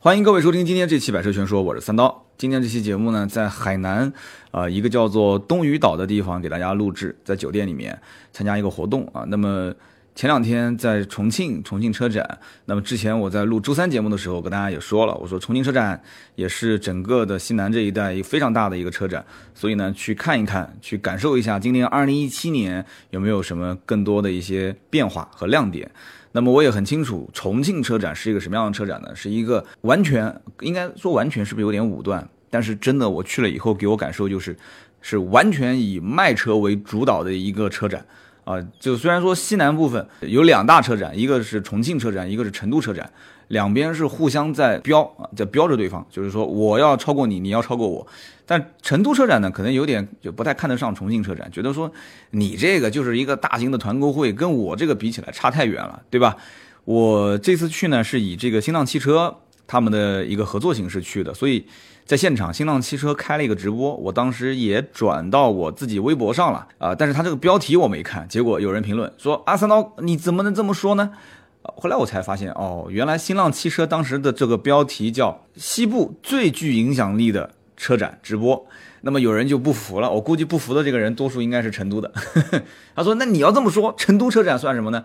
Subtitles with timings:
[0.00, 2.24] 欢迎各位收听今天这期《百车全说》，我是三刀。
[2.36, 4.12] 今天这期节目呢，在海南，
[4.52, 8.00] 呃，一个叫做东屿岛的地方给大家录制，在酒店里面
[8.32, 9.24] 参加一个活动啊。
[9.26, 9.74] 那么
[10.14, 12.38] 前两天在重庆，重庆车展。
[12.66, 16.00] 那么之前我在录周三节目的时候，跟大家也说了，我说重庆车展
[16.36, 25.90] 也是整个的西南这一带一个非常大的一个车展，所以呢，去看一看，去感受一下今年二零一七年有没有什么更多的一些变化和亮点。
[26.32, 29.14] 那么我也很清楚，重庆车展是一个什么样的车展呢？
[29.14, 32.26] 是一个完全应该说完全是不是有点武断？
[32.50, 34.56] 但是真的我去了以后，给我感受就是，
[35.00, 38.04] 是完全以卖车为主导的一个车展。
[38.44, 43.10] 啊，就虽然说西南部分有两大车展，一个是重庆车展，一个是成都车展，
[43.48, 48.06] 两边是互相在标啊，在标着对方，就是说我要超过你，你要超过我。
[48.46, 51.90] 但成都车展呢，可能有点就不太看得上重庆车展，觉得说
[52.30, 56.36] 你这个就是一个大型的团购会，跟我这个比起来差太远了，对吧？
[56.84, 59.36] 我这次去呢，是以这个新浪汽车
[59.66, 61.66] 他们的一个合作形式去的，所以。
[62.08, 71.10] 在现场，新浪汽车开了一个直播，我当时也转到我自己微博上了啊，但是他这个标题我没看，结果有人评论说阿三刀你怎么能这么说呢？
[71.62, 78.66] 后来我才发现哦，原来新浪汽车当时的这个标题叫西部最具影响力的车展直播，
[79.02, 82.12] 那么有人就不服了，我估计不服的这个人多数应该是成都的，
[82.96, 85.04] 他说那你要这么说，成都车展算什么呢？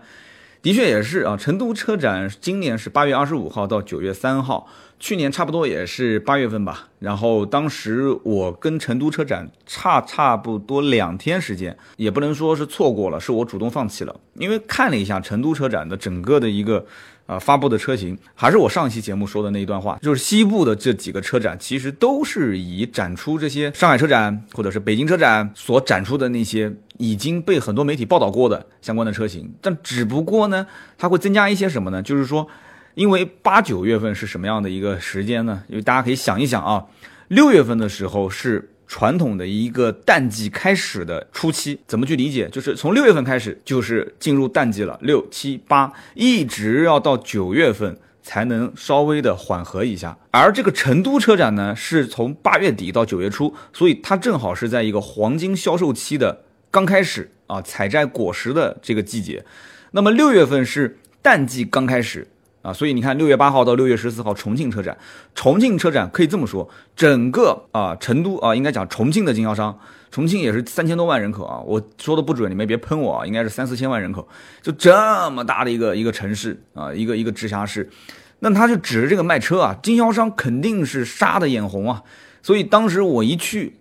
[0.62, 4.66] 的确也是啊，成都车展今年是八月二十五号到九月三号。
[5.00, 16.86] 去年差不多也是八月份吧，然后当时我跟成都车展差差不多两天时间，也不能说是错过了，是我主动放弃了，因为看了一下成都车展的整个的一个
[17.26, 32.02] 啊发布的车型，还是我上期节目说的那一段话，就是西部的这几个车展其实都是以展出这些上海车展或者是北京车展所展出的那些已经被很多媒体报道过的相关的车型，但只不过呢，它会增加一些什么呢？
[32.02, 32.48] 就是说。
[32.94, 35.62] 因为八九月份是什么样的一个时间呢？
[35.68, 36.84] 因为大家可以想一想啊，
[37.28, 42.48] 六月份的时候是传统的一个淡季开始的初期，怎么去理解？
[42.50, 50.16] 就是从六月份开始就是进入淡季了，六七八一直要到九月份才能稍微的缓和一下。
[50.30, 59.44] 而这个成都车展呢，是从八月底到九月初，所以它正好是在一个黄金销售期的刚开始啊，采摘果实的这个季节。
[59.90, 62.28] 那么六月份是淡季刚开始。
[62.64, 64.96] 啊，所以你看，六月八号到六月十四号，重庆车展，
[65.34, 66.66] 重庆车展可以这么说，
[66.96, 69.78] 整个啊成都啊，应该讲重庆的经销商，
[70.10, 74.26] 重庆也是三千多万人口啊，我说的不准，你们别喷我啊，应该是三四千万人口，
[74.62, 77.90] 就这么大的一个一个城市啊，一个一个直辖市，
[78.38, 82.02] 那他就指着这个卖车啊，经销商肯定是杀的眼红啊，
[82.42, 83.76] 所以当时我一去。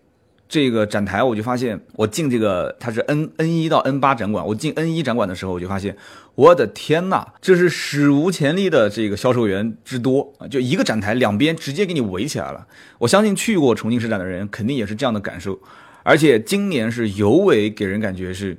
[0.49, 5.97] 这个展台，我就发现，我进这个它是 N N 一到 N 八展馆，我进 N 一展馆的时候，我就发现，
[6.35, 10.47] 我的天呐，这是史无前例的这个销售员之多啊！
[10.47, 12.65] 就一个展台两边直接给你围起来了。
[12.97, 15.59] 我相信去过重庆车展的人肯定也是这样的感受，
[16.01, 18.57] 而且今年是尤为给人感觉是，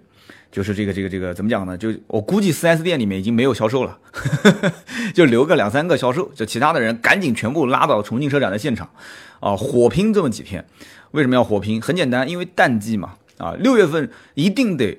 [0.52, 1.76] 就是这个这个这个怎么讲呢？
[1.76, 3.98] 就我估计 4S 店里面已经没有销售了，
[5.12, 8.88] 就留个两三个销售，就其他的人赶紧全部拉到重庆车展的现场，
[9.40, 10.64] 啊，火拼这么几天。
[11.10, 11.82] 为什么要火拼？
[11.82, 14.98] 很简单，因为淡季嘛，啊，六月份一定得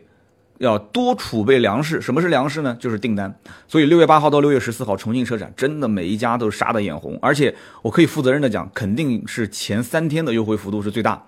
[0.59, 2.01] 要多储备粮食。
[2.01, 2.75] 什么是粮食呢？
[2.79, 3.33] 就是订单。
[3.67, 7.17] 所以六月八号到六月十四号，重庆车展真的每一家都杀的眼红。
[7.21, 11.25] 而且我可以负责任的讲，肯定是前三天的优惠幅度是最大，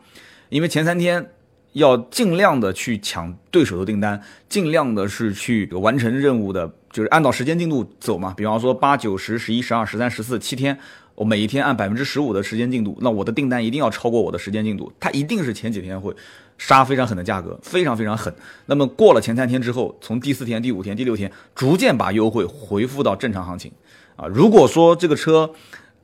[0.50, 1.32] 因为前三天
[1.78, 8.34] 要尽量的去抢对手的订单，尽量的是去完成任务的，就是按照时间进度走嘛。
[8.36, 10.78] 比方说八九十十一十二十三十四七天。
[11.16, 16.16] 我每一天按百分之十五的时间进度，那我的订单一定要超过我的时间进度，它一定是前几天会
[16.60, 18.32] 杀非常狠的价格，非常非常狠。
[18.68, 23.72] 那么过了前三天之后，从第四天、第五天、第六天，逐渐把优惠回复到正常行情。
[24.16, 25.50] 啊，如果说这个车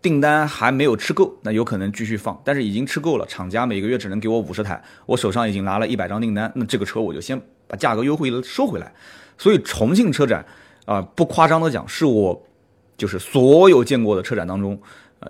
[0.04, 8.94] 订单还没有吃够，那有可能继续放；但是已经吃够了，厂家每个月只能给我五十台，我手上已经拿了一百张订单，那这个车我就先把价格优惠收回来。
[9.38, 10.46] 所以重庆车展
[10.86, 12.46] 啊，不夸张的讲，是我
[12.96, 14.80] 就是所有见过的车展当中。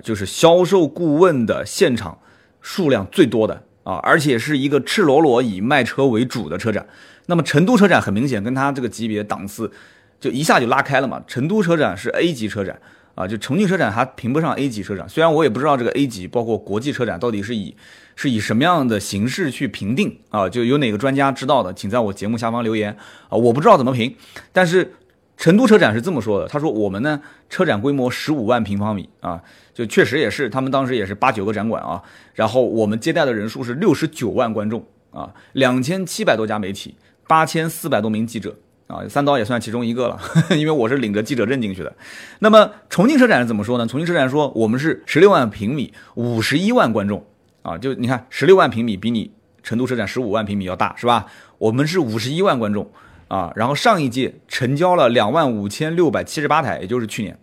[0.03, 2.17] 就是销售顾问的现场
[2.61, 6.83] 数量最多的啊，而且是一个赤裸裸以卖车为主的车展。
[7.27, 9.71] 那么成都车展很明显跟它这个级别档次
[10.19, 11.23] 就一下就拉开了嘛。
[11.27, 12.81] 成都车展是 A 级车展
[13.15, 15.07] 啊，就重庆车展还评不上 A 级车展。
[15.07, 17.75] 虽然我也不知道这个 A 级包括国际车展到底是以
[18.15, 22.95] 是以什么样的形式去评定啊，就有哪个专家知道的，请在我节目下方留言
[23.29, 24.15] 啊，我不知道怎么评，
[24.51, 24.93] 但是。
[25.35, 27.19] 成都车展是这么说的，他说我们呢
[27.49, 29.41] 车展规模十五万平方米啊，
[29.73, 32.01] 就确实也是，他们当时也是八九个展馆啊，
[32.35, 36.95] 然后我们接待的人数是六十九万观众啊，两千七百多家媒体，
[37.27, 38.55] 八千四百多名记者
[38.93, 40.19] 啊，三刀也算其中一个了，
[40.55, 41.91] 因为我是领着记者证进去的。
[42.39, 43.87] 那么重庆车展怎么说呢？
[43.87, 47.25] 重庆车展说我们是十六万平米，五十一万观众
[47.63, 49.31] 啊，就你看十六万平米比你
[49.63, 51.25] 成都车展十五万平米要大是吧？
[51.57, 52.91] 我们是五十一万观众
[53.29, 57.35] 啊，然后上一届成交了两万五千六百七十八台，也就是去年。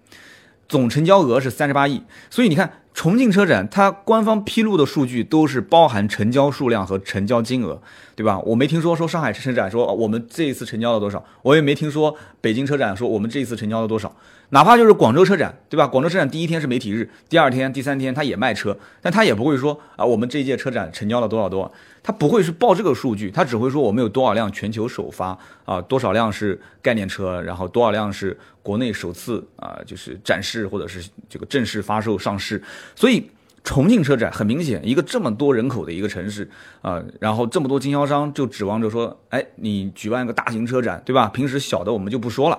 [0.68, 2.00] 总成交额是三十八亿，
[2.30, 2.70] 所以你看
[3.00, 7.80] 重庆车展，它官方披露的数据都是包含成交数量和成交金额，
[8.14, 8.38] 对吧？
[8.40, 14.14] 我没听说说上海车展说我们这一次成交了多少，我也没听说北京车展说我们这一次成交了多少。
[14.50, 15.86] 哪怕就是广州车展，对吧？
[15.86, 32.60] 广州车展第一天是媒体日，第二天、第三天他也卖车，但他也不会说啊，我们这一届车展成交了多少多少，他不会是报这个数据，他只会说我们有多少辆全球首发啊，多少辆是概念车，然后多少辆是国内首次啊，就是展示或者是这个正式发售上市。
[32.94, 33.30] 所以
[33.62, 36.48] 重庆车展很明显，一个这么多人口的一个城市
[36.82, 41.28] 啊，然后这么多经销商就指望着说，哎，你举办一个大型车展，对吧？
[41.28, 42.58] 平时小的我们就不说了。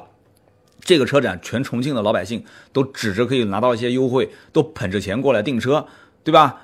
[0.83, 2.43] 这个车展，全重庆的老百姓
[2.73, 5.85] 都指着可以拿到一些优惠，都捧着钱过来订车，
[6.23, 6.61] 对吧？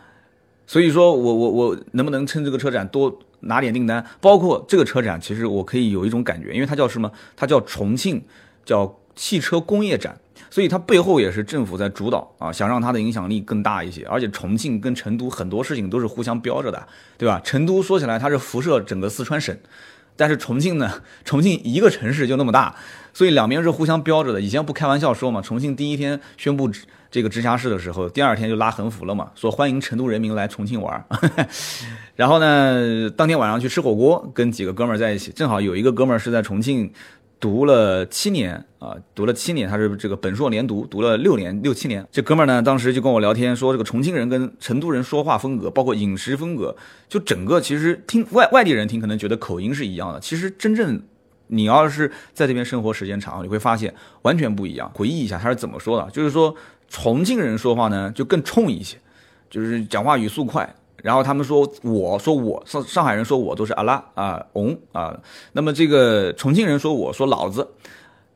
[0.65, 4.05] 所以说我我我能不能趁这个车展多拿点订单？
[4.19, 7.11] 包括这个车展，其实我可以有一种感觉，因为它叫什么？
[7.35, 8.23] 它叫重庆，
[8.65, 10.19] 叫汽车工业展，
[10.49, 14.05] 所以它背后也是政府在主导啊，想让它的影响力更大一些。
[14.05, 16.87] 而且重庆跟成都很多事情都是互相标着的，
[17.17, 17.41] 对吧？
[17.43, 19.57] 成都说起来它是辐射整个四川省。
[20.19, 20.91] 但是重庆呢？
[21.23, 22.75] 重庆一个城市就那么大，
[23.13, 24.41] 所以两边是互相标着的。
[24.41, 26.67] 以前不开玩笑说嘛，重庆第一天宣布
[27.11, 31.05] 这个直辖市的时候，第二天就拉横幅了嘛，说欢迎成都人民来重庆玩。
[32.15, 36.91] 然后呢，当天晚上去吃火锅，跟几个哥们儿在一起，正好有一个哥们儿是在重庆。
[37.39, 42.05] 读了七年啊，读了七年，他是这个本硕连读，读了六年六七年。
[42.11, 46.75] 这哥们儿呢，当时就跟我聊天说，这个重庆人跟成都人说话风格，包括饮食风格，
[47.07, 50.99] 就整个其实听外外地人听可能觉得口音是一样的，其实真正
[51.47, 53.93] 你要是在这边生活时间长，你会发现
[54.23, 54.91] 完全不一样。
[54.95, 56.55] 回忆一下他是怎么说的，就是说
[56.89, 58.97] 重庆人说话呢就更冲一些，
[59.49, 60.75] 就是讲话语速快。
[61.07, 65.17] 然后他们说，我说我上上海人说我都是阿拉啊，翁啊，
[65.53, 67.65] 那么这个重庆人说我说老子，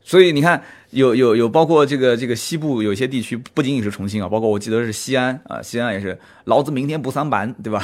[0.01, 7.83] 所以你看有有有包括这个这个西部有些地区不仅仅是重庆啊，包括我记得是西安啊，西安也是老子明天不上班，对吧？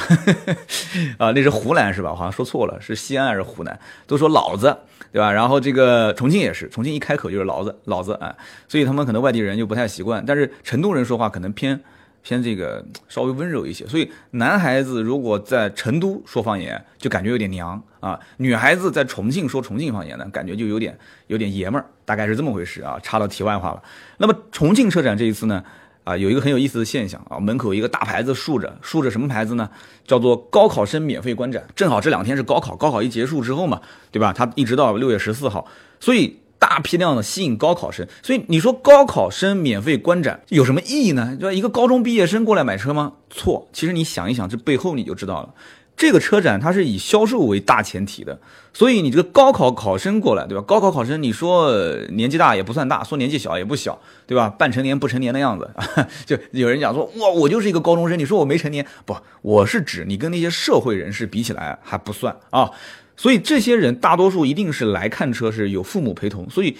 [1.20, 2.14] 啊，那是湖南是吧？
[2.14, 3.78] 好像说错了，是西安还是湖南？
[4.06, 4.74] 都说老子，
[5.12, 5.30] 对吧？
[5.30, 8.34] 然后这个重庆也是，重庆一开口就是老子老子啊，
[8.66, 11.78] 所以他们可能外地人就不太习惯，但是成都人说话可能偏。
[12.22, 20.98] 偏这个稍微温柔一些，所以男孩子如果在成都说方言，就感觉有点娘啊；女孩子在重庆说重庆方言呢，感觉就有点
[21.28, 22.98] 有点爷们儿，大概是这么回事啊。
[23.02, 23.82] 插到题外话了。
[24.18, 25.64] 那么重庆车展这一次呢，
[26.04, 29.70] 啊，有一个很有意思的现象啊，门口一个大牌子竖着，竖着什么牌子呢？
[30.04, 31.66] 叫做高考生免费观展。
[31.74, 33.80] 正好这两天是高考，高考一结束之后嘛，
[34.10, 34.32] 对吧？
[34.32, 35.66] 它一直到六月十四号，
[36.00, 36.40] 所以。
[36.58, 41.36] 大批量的吸引高考生，所以你说高考生免费观展有什么意义呢？
[41.38, 41.52] 对吧？
[41.52, 43.14] 一个高中毕业生过来买车吗？
[43.30, 45.54] 错，其实你想一想，这背后你就知道了。
[45.96, 48.38] 这个车展它是以销售为大前提的，
[48.72, 50.62] 所以你这个高考考生过来，对吧？
[50.62, 51.72] 高考考生，你说
[52.10, 54.48] 年纪大也不算大，说年纪小也不小，对吧？
[54.48, 55.68] 半成年不成年的样子，
[56.24, 58.86] 就有人讲说，哇，我就是一个高中生，你说我没成年？
[59.04, 62.70] 不，我是指你跟那些社会人士比起来还不算啊。
[63.18, 66.74] 所以这些人大多数一定是来看车，是有父母陪同，所以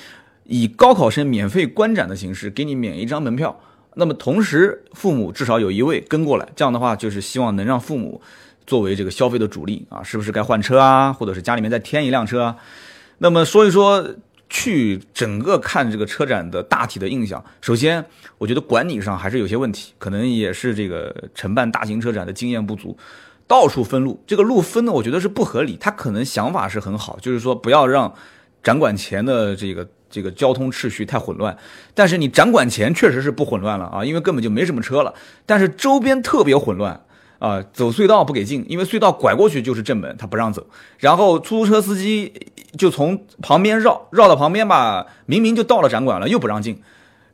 [0.44, 3.60] 以高考生免费观展的形式给你免一张门票。
[3.94, 8.22] 那么同时，父母至少有一位跟过来，这样的话就是希望能让父母
[8.64, 12.56] 作为这个消费的主力啊，是不是该换车啊，或者是家里面再添一辆车啊？
[13.18, 14.14] 那么说一说
[14.48, 17.44] 去整个看这个车展的大体的印象。
[17.60, 18.04] 首先，
[18.38, 22.96] 我觉得管理上还是有些问题，可能也是这个承办大型车展的经验不足。
[23.48, 25.76] 到处分路，这个路分的我觉得是不合理。
[25.80, 28.14] 他可能想法是很好，就是说不要让
[28.62, 31.56] 展馆前的这个这个交通秩序太混乱。
[31.94, 35.14] 但是你展馆前确实是不混乱了啊，因为根本就没什么车了。
[35.46, 37.04] 但是周边特别混乱
[37.38, 40.66] 啊，走隧道不给进，因为隧道拐过去就是正门，他不让走。
[40.98, 42.32] 然后出租车司机
[42.76, 46.82] 就从旁边绕绕到旁边吧，明明就到了展馆了，又不让进。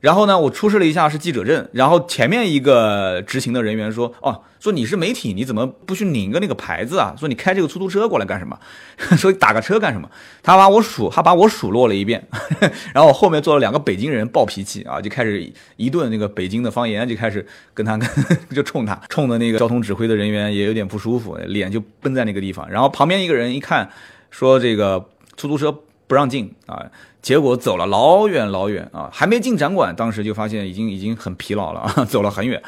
[0.05, 7.15] 然后呢，我出示了一下是记者证，然后前面一个执勤的人员说：“哦，说你是媒体，你怎么不去领个那个牌子啊？
[7.19, 8.59] 说你开这个出租车过来干什么？
[9.17, 10.07] 说打个车干什么？”
[10.45, 12.23] 他把我数，他把我数落了一遍，
[12.93, 17.99] 然后后面坐了两个北京人，暴脾气啊，就开始一顿那个北京的方言，就开始跟他
[18.55, 22.71] 就冲他，冲的那个交通指挥的人员也有点不舒服，脸就绷在那个地方。
[22.71, 23.89] 然后旁边一个人一看，
[24.31, 25.09] 说这个
[25.39, 25.75] 出租车
[26.07, 26.85] 不让进啊。
[27.25, 32.63] 结果走了老远老远啊，还没进展馆，当时就发现已经已经很疲劳了啊， 走了很远。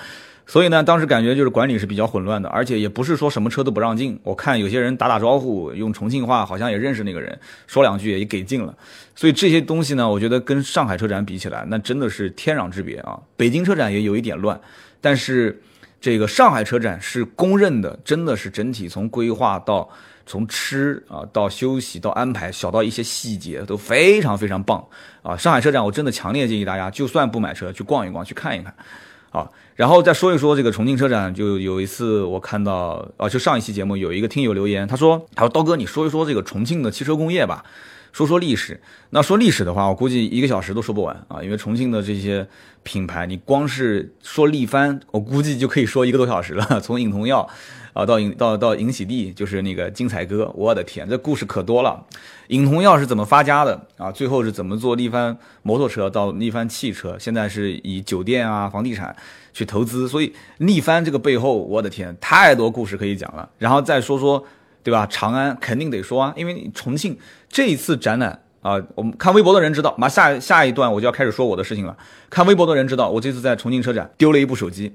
[0.47, 4.19] 所以呢，当时感觉就是管理是比较混乱的，而且也不是说什么车都不让进。
[4.23, 8.75] 我看有些人打打招呼，用重庆话，好像也认识那个人，说两句也给进了。
[9.15, 13.21] 所以这些东西呢，我觉得跟上海车展比起来，那真的是天壤之别啊。
[13.37, 14.59] 北京车展也有一点乱，
[15.03, 15.61] 但是
[16.01, 19.87] 这个上海车展是公认的，真的是整体从规划到
[20.27, 24.85] 从吃啊到休息到安排，小到一些细节都非常非常棒
[25.23, 25.37] 啊。
[25.37, 28.75] 上海车展我真的强烈建议大家，就算不买车，去逛一逛，去看一看。
[29.31, 37.63] 啊，然后再说一说这个重庆车展，就有一次我看到，啊，就上一期节目有一个听友留言，他说，他说刀哥，你说一说这个重庆的汽车工业吧，
[38.13, 38.81] 说说历史。
[39.11, 42.47] 那说历史的话，我估计一个小时都说不完啊，因为重庆的这些
[42.83, 47.47] 品牌，你光是说力帆，我估计就可以说一个多小时了， 从尹同耀。
[47.97, 52.05] 啊，到尹到到尹喜地，就是那个金彩哥，我的天，这故事可多了。
[52.49, 54.13] 尹同耀是怎么发家的啊？
[54.13, 57.17] 最后是怎么做力帆摩托车到力帆汽车？
[57.19, 59.17] 现在是以酒店啊、房地产
[59.55, 63.49] 去投资，所以力帆这个背后，我的天，太多故事可以讲了。
[63.57, 64.45] 然后再说说，
[64.83, 65.07] 对吧？
[65.07, 67.17] 长安肯定得说啊，因为重庆
[67.49, 71.97] 这一次展览啊，我们看微博的人知道，马下下一段我就要开始说我的事情了。
[72.29, 74.95] 看微博的人知道，我这次在重庆车展丢了一部手机。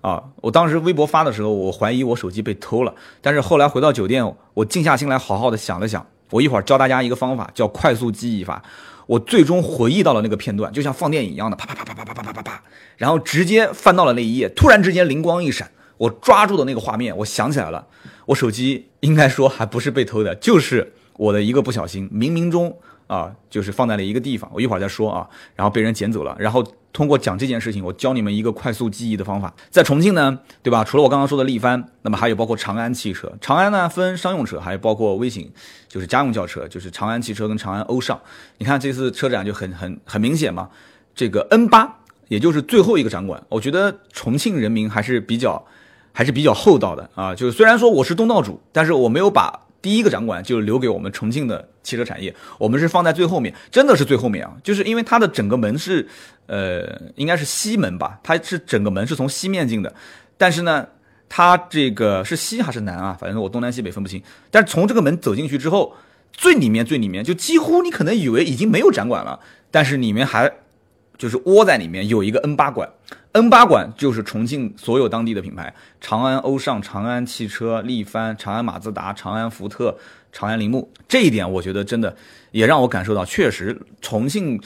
[0.00, 0.22] 啊！
[0.40, 2.94] 我当时微博发的时候，我怀疑我手机被偷了。
[3.20, 8.62] 但是后来回到酒店，我静下心来好好的想了想，我一会儿教大家一个方法，叫快速记忆法。
[9.06, 12.62] 我最终回忆到了那个片段，就像放电影一样的，啪啪啪啪啪啪啪啪啪啪，
[12.96, 14.48] 然后直接翻到了那一页。
[14.48, 17.86] 突然之间灵光一闪，我抓住的那个画面，我想起来了，
[18.26, 22.76] 我手机应该说还不是被偷的，就是我的一个不小心，冥冥中。
[23.10, 25.28] 啊，就是放在了一个地方，我一会儿再说啊。
[25.56, 29.52] 然后被人捡走了，然后通过讲这件事情，我教你们一个快速记忆的方法。
[29.68, 30.84] 在重庆呢，对吧？
[30.84, 33.32] 除了我刚刚说的力帆，那么还有包括长安汽车。
[33.40, 35.50] 长安呢分商用车，还有包括微型，
[35.88, 38.20] 就是家用轿车，就是长安汽车跟长安欧尚。
[38.58, 40.68] 你看这次车展就很很很明显嘛，
[41.12, 41.96] 这个 N 八，
[42.28, 45.66] 也就是最后一个展馆，我觉得重庆人民还是比较
[46.12, 47.34] 还是比较厚道的啊。
[47.34, 49.66] 就是虽然说我是东道主，但是我没有把。
[49.82, 54.54] 第一个展馆就留给我们重庆的汽车产业，我们是放在最后面，真的是最后面啊！
[54.62, 56.06] 就是因为它的整个门是，
[56.46, 59.94] 呃，应该是西门吧，它是整个门是从西面进的，
[60.36, 60.86] 但是呢，
[61.28, 63.16] 它这个是西还是南啊？
[63.18, 64.22] 反正我东南西北分不清。
[64.50, 65.94] 但是从这个门走进去之后，
[66.32, 70.52] 最里面最里面就几乎你可能以为已经没有展馆了，但是里面还。
[71.20, 72.88] 就是窝在里面有一个 N 八馆
[73.32, 79.98] ，N 八馆就是重庆所有当地的品牌，长安欧尚、长安汽车、力帆、长安马自达、长安福特、
[80.32, 80.90] 长安铃木。
[81.06, 82.16] 这一点我觉得真的
[82.52, 84.58] 也让我感受到，确实重庆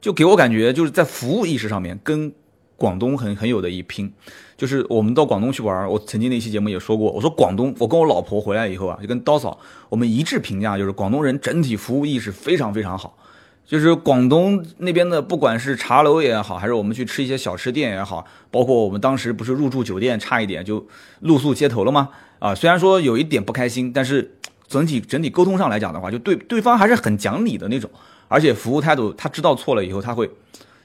[0.00, 2.32] 就给我感觉就是在服务意识上面跟
[2.76, 4.12] 广东很很有的一拼。
[4.56, 9.56] 就是我们到广东去玩，我曾经那期节目也说过，我说广东，我跟我老婆回来以后啊，就跟刀嫂
[9.88, 13.16] 我们一致评价，就是广东人整体服务意识非常非常好。
[13.64, 20.86] 就是广东那边的，不管是茶楼也好，还是我们去吃一些小吃店也好，包括我们当时不是入住酒店，差一点就
[21.20, 22.10] 露宿街头了吗？
[22.38, 24.36] 啊，虽然说有一点不开心，但是
[24.68, 27.90] 整体整体沟通上来讲的话，就对对方还是很讲理的那种，
[28.28, 30.30] 而且服务态度，他知道错了以后，他会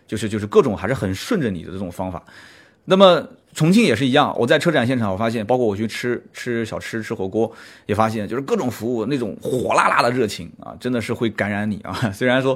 [0.07, 2.23] 就是就是各种还是很顺着你的这种方法。
[2.85, 3.27] 那么。
[3.57, 7.51] 重庆也是一样，我在车展现场，我发现，包括我去吃吃小吃、吃火锅，
[7.87, 11.91] 也发现就是各种服务那种火辣辣的热情啊，真的是会感染你啊。
[12.13, 12.55] 虽然说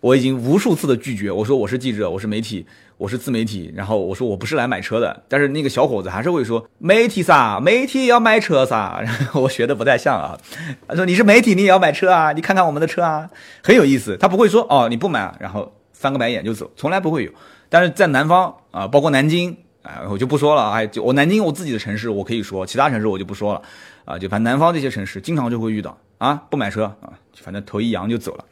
[0.00, 2.66] 我已经无数次的拒绝，我说我是记者，我是媒体，
[2.98, 10.38] 我是自媒体，然后我说我不是来买车的，但是那个小伙子还是会说媒体撒，媒体也要买车撒，然 后我学的不太像啊。
[10.86, 13.26] 他说你是媒体，你也要买车啊，你看看我们的车啊，
[13.64, 14.18] 很有意思。
[14.18, 17.30] 他不会说哦你不买，然后翻个白眼就走，从来不会有。
[17.70, 19.56] 但是在南方啊，包括南京。
[19.86, 23.62] 哎，我就不说了，哎，就我南京我自己的城市我可以说，其他城市我就不说了，
[24.04, 28.44] 啊，就反正南方这些城市经常就会遇到啊，不买车啊，反正头一扬就走了。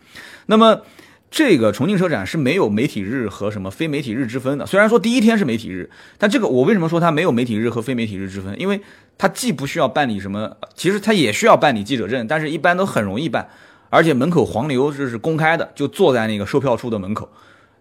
[0.47, 0.83] 那么
[1.31, 8.55] 这个重庆车展是没有媒体日和什么非媒体日之分的，虽然说第一天是媒体日，但这个我为什么说它没有媒体日和非媒体日之分？
[8.61, 8.81] 因为
[9.19, 13.49] 它既不需要办理什么，其实它也需要办理记者证，但是一般都很容易办，
[13.91, 17.29] 而且门口黄牛这是公开的，就坐在那个售票处的门口。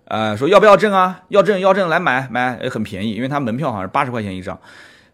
[0.05, 1.22] 呃，说要不要证啊？
[1.29, 4.60] 要证要证来买买，很便宜，因为它门票好像是八十块钱一张，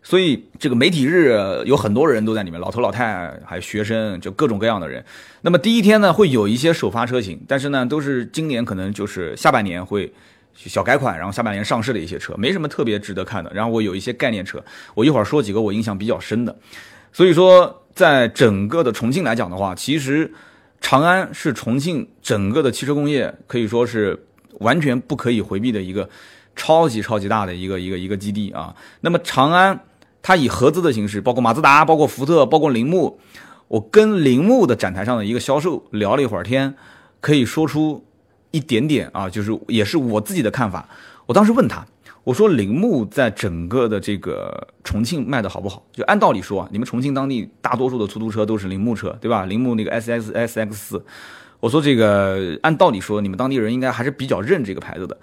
[0.02, 5.04] 所以这个媒体日有很多人都在里面，老头老太还有学生，就各种各样的人。
[5.42, 10.12] 那么第一天呢，会有一些首发车型，但是呢，都是今年可能就是下半年会
[10.54, 13.52] 小改款，然后下半年上市的一些车，没什么特别值得看的。
[13.54, 14.62] 然后我有一些概念车，
[14.96, 16.54] 我一会儿说几个我印象比较深的。
[17.14, 20.34] 所以说，在整个的重庆来讲的话，其实
[20.82, 24.26] 长安是重庆整个的汽车工业可以说是。
[24.60, 26.10] 完全不可以回避的一个
[26.56, 28.76] 超级超级大的一个一个一个基地啊！
[29.02, 29.80] 那么长安
[30.22, 33.20] 它以合资的形式，包括马自达、包括福特、包括铃木，
[33.70, 36.76] 我跟铃木的展台上的一个销售聊了一会儿天，
[37.22, 38.04] 可以说出
[38.52, 40.90] 一点点啊，就是也是我自己的看法。
[41.26, 41.86] 我当时问他，
[42.26, 45.86] 我说铃木在整个的这个重庆卖的好不好？
[45.94, 49.46] 就按道理说啊，你们重庆当地大多数的出租车都是铃木车，对吧？
[49.46, 51.06] 铃木那个 S S S X 四，
[51.60, 55.18] 我说这个按道理说，你们当地人应该还是比较认这个牌子的。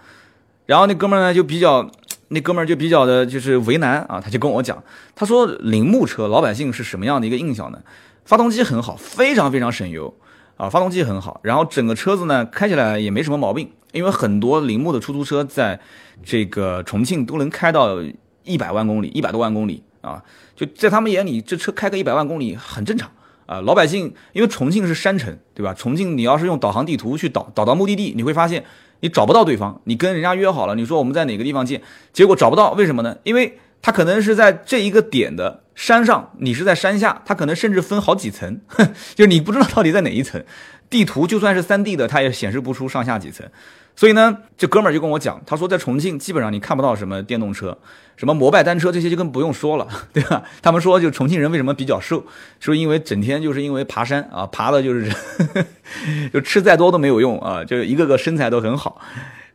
[0.66, 1.90] 然后那哥们呢就比较，
[2.28, 4.82] 那哥们就比较的就是为难啊，他就跟我讲，
[5.14, 7.80] 他说铃木车老百姓是什么样的一个印象呢？
[8.24, 10.12] 发动机很好，非常非常省油
[10.56, 15.78] 啊，发动机很好，然后整个车子呢开起来也没什么毛病，因为很多铃木的出租车在
[16.24, 17.96] 这个重庆都能开到
[18.42, 20.22] 一百万公里，一百多万公里啊，
[20.56, 23.08] 就在他们眼里，这车开个一百万公里很正常
[23.46, 23.60] 啊。
[23.62, 25.72] 老百姓因为重庆是山城，对吧？
[25.72, 28.64] 重庆你要是用导航地图去导导到目的地，你会发现。
[29.00, 31.82] 你找不到对方，你跟人家约好了，你说我们在哪个地方见，
[32.14, 33.18] 结果找不到，为什么呢？
[33.24, 38.58] 因为他可能是在这一个点的山上，你是在山下，他可能甚至分好几层，
[39.14, 40.42] 就是你不知道到底在哪一层。
[40.88, 43.46] 地图就算是三 D 的，它也显示不出上下几层。
[43.96, 47.76] 所以呢，这哥们儿就跟我讲，他说在重庆基本上你看不到什么电动车，
[48.14, 50.42] 什么摩拜单车这些就更不用说了， 对吧？
[50.60, 52.22] 他们说就重庆人为什么比较瘦，
[52.60, 55.10] 说因为整天就是因为爬山啊，爬的就是
[56.30, 59.00] 就吃再多都没有用啊，就一个个身材都很好。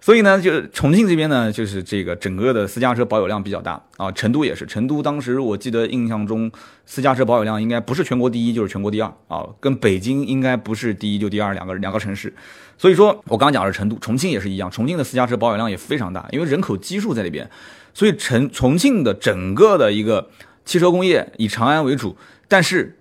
[0.04, 4.12] 所以呢，就重庆这边呢，就是这个整个的私家车保有量比较大啊。
[4.12, 6.52] 成都也是，成都当时我记得印象中
[6.88, 12.34] 私家车保有量应该不是全国第一，就是全国第二啊，跟北京应该不是第一就第二两个两个城市。
[12.82, 17.48] 所以说我刚刚讲的是成都，重庆也是一样，重庆的私家车保有量也非常大，因为人口基数在那边，
[17.94, 20.32] 所以成重庆的整个的一个
[20.66, 22.98] 汽车工业以长安为主，但是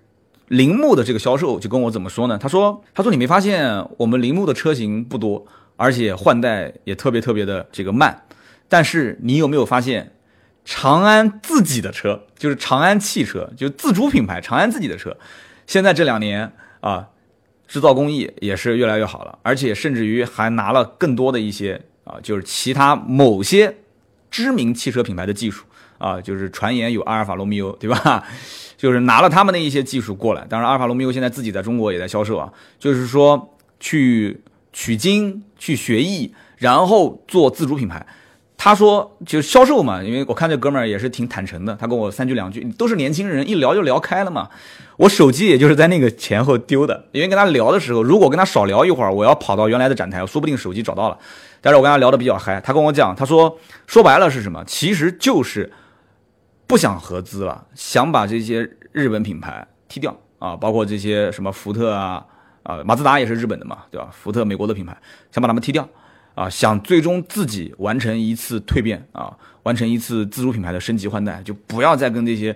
[0.49, 2.37] 铃木的这个销售就跟我怎么说呢？
[2.37, 5.47] 他说他说你没发现我们铃木的车型不多。
[5.77, 8.25] 而且换代也特别特别的这个慢，
[8.69, 10.11] 但是你有没有发现，
[10.63, 15.17] 长安自己的车，就是长安汽车，就自主品牌长安自己的车，
[15.65, 17.09] 现在这两年啊，
[17.71, 23.77] 制造工艺也是越来越好了，而且甚至于还拿了更多的一些啊，就是其他某些
[24.29, 25.63] 知名汽车品牌的技术
[25.97, 28.25] 啊，就是传言有阿尔法罗密欧，对吧？
[28.75, 30.45] 就是拿了他们的一些技术过来。
[30.49, 34.41] 当然，阿尔法罗密欧现在自己在中国也在销售啊，就是说去。
[34.73, 38.07] 取经去学艺，然后做自主品牌。
[38.63, 44.47] 他说就销售嘛，因为我看这哥们儿也是挺坦诚的，他跟我三句两句，都是年轻人，一聊就聊开了嘛。
[44.97, 51.17] 我手机也就是在那个前后丢的，因为跟他聊的时候，如果跟他少聊一会儿，我要跑到原来的展台，说不定手机找到了。
[51.59, 54.63] 但是我跟他聊的比较嗨，他跟我讲，他说说白了是什么？
[54.67, 55.73] 其实就是
[56.67, 62.23] 不想合资了，想把这些日本品牌踢掉啊，包括这些什么福特啊。
[62.61, 64.07] 啊，马自达也是日本的嘛，对吧？
[64.11, 64.95] 福特美国的品牌，
[65.31, 65.89] 想把他们踢掉，
[66.33, 72.55] 啊，想最终自己完成一次蜕变啊，完成一次自主品牌的升级换代，就不要再跟这些，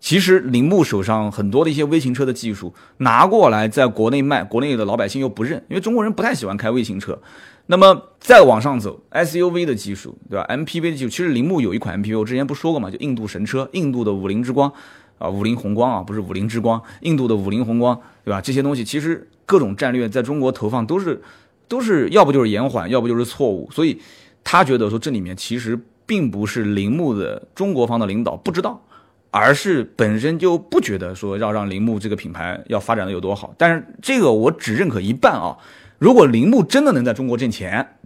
[0.00, 7.20] 其实铃木手上很多的一些微型车的技术拿过来在国内卖，国内的老百姓又不认，因为中国人不太喜欢开微型车。
[7.66, 14.72] 那么再往上走，SUV 的技术，对吧？MPV 的技术，其实铃木有一款 MPV，我之前不说过嘛，就印度神车，印度的五菱之光，
[15.18, 18.40] 啊，五菱宏光啊，不是五菱之光，印度的五菱宏光，对吧？
[18.40, 19.28] 这些东西其实。
[19.48, 21.22] 各种战略在中国投放都是，
[21.68, 23.70] 都是要不就是延缓，要不就是错误。
[23.70, 24.00] 所以，
[24.42, 28.82] 他觉得说这里面其实并不是铃木的中国方的领导不知道，
[29.30, 33.54] 而是本身就不觉得说要让铃木这个品牌要发展的有多好。
[33.58, 35.56] 但是这个我只认可一半啊。
[35.98, 37.96] 如果铃木真的能在中国挣钱，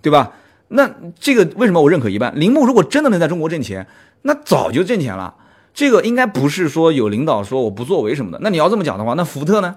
[0.00, 0.32] 对吧？
[0.68, 2.38] 那这个为什么我认可一半？
[2.40, 3.86] 铃木如果真的能在中国挣钱，
[4.22, 5.34] 那早就挣钱了。
[5.74, 8.38] 这个应该不是说有领导说我不作为什么的。
[8.40, 9.76] 那你要这么讲的话，那福特呢？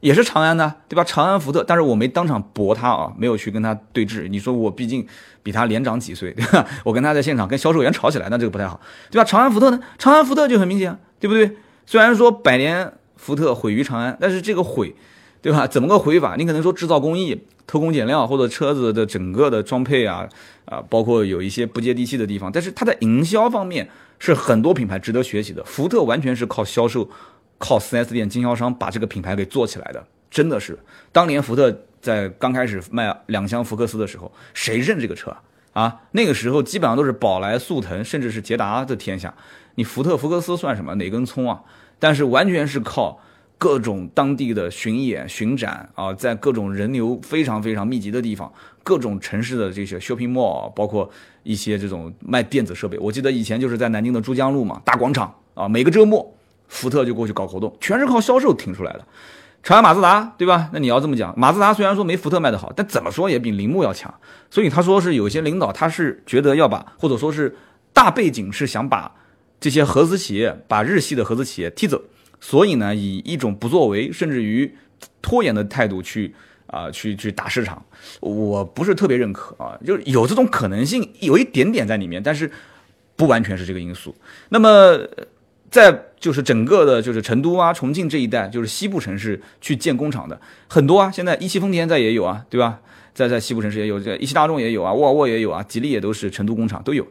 [0.00, 1.04] 也是长安的，对吧？
[1.04, 4.28] 长安福特，但是我没当场驳他啊，没有去跟他对峙。
[4.28, 5.06] 你说我毕竟
[5.42, 6.66] 比他年长几岁，对吧？
[6.84, 9.24] 我跟他在现场跟销售员吵起来，那这个不太好，对吧？
[9.24, 9.78] 长安福特呢？
[9.98, 11.56] 长安福特就很明显，对不对？
[11.84, 14.94] 虽然说百年福特毁于长安，但是这个毁，
[15.42, 15.66] 对吧？
[15.66, 16.36] 怎么个毁法？
[16.36, 20.26] 你可能说制造工艺偷工减料，或者车子的整个的装配啊
[20.64, 25.62] 啊，包括有一些不接地气的地方，但是它的营销方面是很多品牌值得学习的。
[25.64, 27.08] 福特完全是靠销售。
[27.60, 30.78] 靠 4S 店经销商把这个品牌给做起来的，真的是。
[31.12, 31.70] 当年福特
[32.00, 35.36] 在刚开始卖两厢福克斯的时候，谁认这个车
[35.74, 36.00] 啊？
[36.12, 39.34] 那个时候基本上都是宝来、速腾，甚至是捷达的天下。
[39.74, 40.94] 你福特福克斯算什么？
[40.94, 41.62] 哪根葱啊？
[41.98, 43.20] 但是完全是靠
[43.58, 48.50] 各种当地的巡演、巡展啊，在各种人流非常非常密集的地方，
[48.82, 51.10] 各种城市的这些 shopping mall，包括
[51.42, 52.98] 一些这种卖电子设备。
[52.98, 56.34] 我记得以前就是在南京的珠江路嘛，大广场啊，每个周末。
[56.70, 59.04] 福特就过去搞活动，全是靠销售挺出来的。
[59.62, 60.70] 长安马自达，对吧？
[60.72, 64.12] 那你要这么讲，马自达虽然说没福特卖的好，但怎么说也比铃木要强。
[64.50, 67.54] 所以他说是有些领导他是觉得要把，或者说是
[67.92, 69.14] 大背景是想把
[69.60, 72.02] 这些合资企业，把日系的合资企业踢走。
[72.40, 74.74] 所以呢，以一种不作为，甚至于
[75.20, 76.34] 拖延的态度去
[76.66, 77.84] 啊去去打市场，
[78.20, 82.50] 我不是特别认可啊，就是有这种可能性，有一点点在里面，但是
[83.14, 84.16] 不完全是这个因素。
[84.48, 84.98] 那么
[85.70, 91.10] 在就是整个的，就是成都啊、重庆这一带，就是西部城市去建工厂的很多啊。
[91.10, 92.78] 现在一汽丰田在也有啊，对吧？
[93.12, 97.04] 在在西部城市也有，这一汽大众也有啊，沃尔沃也有啊，吉利也都是成都工厂都有。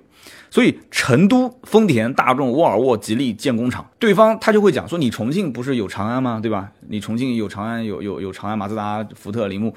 [0.52, 6.40] 所以成都丰田、大众、沃尔沃、吉利建工厂，对方他就会讲说：“你重庆不是有长安吗？
[6.42, 6.72] 对吧？
[6.88, 9.76] 你重庆有长安，有有有长安、马自达、福特、铃木，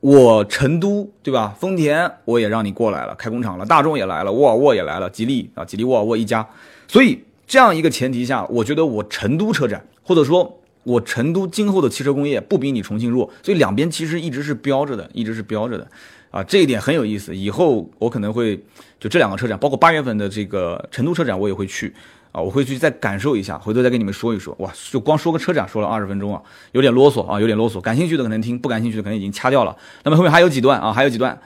[0.00, 1.54] 我成都对吧？
[1.58, 6.46] 丰田我也让你过来了，开工厂了，大众也来了，沃尔沃也来了，吉利啊，吉利、沃尔沃一家。
[6.88, 15.86] 所以这样一个前提下，我觉得我成都车展，或者说我成都今后的汽车工业不比你重庆弱，所以两边其实一直是标着的，一直是标着的。”
[16.34, 17.36] 啊，这一点很有意思。
[17.36, 18.56] 以后我可能会
[18.98, 21.94] 就这两个车展，包括八月份的这个成都车展，我也会去
[22.32, 24.52] 啊，我会去再感受一下，回头再跟你们说一说。
[24.58, 27.80] 哇，就光说个车展说了二十分钟啊，有点啰嗦啊，有点啰嗦。
[27.80, 29.76] 感兴趣的可能听，不感兴趣的可能已经掐掉了。
[30.02, 31.40] 那么后面还有几段啊，还有几段，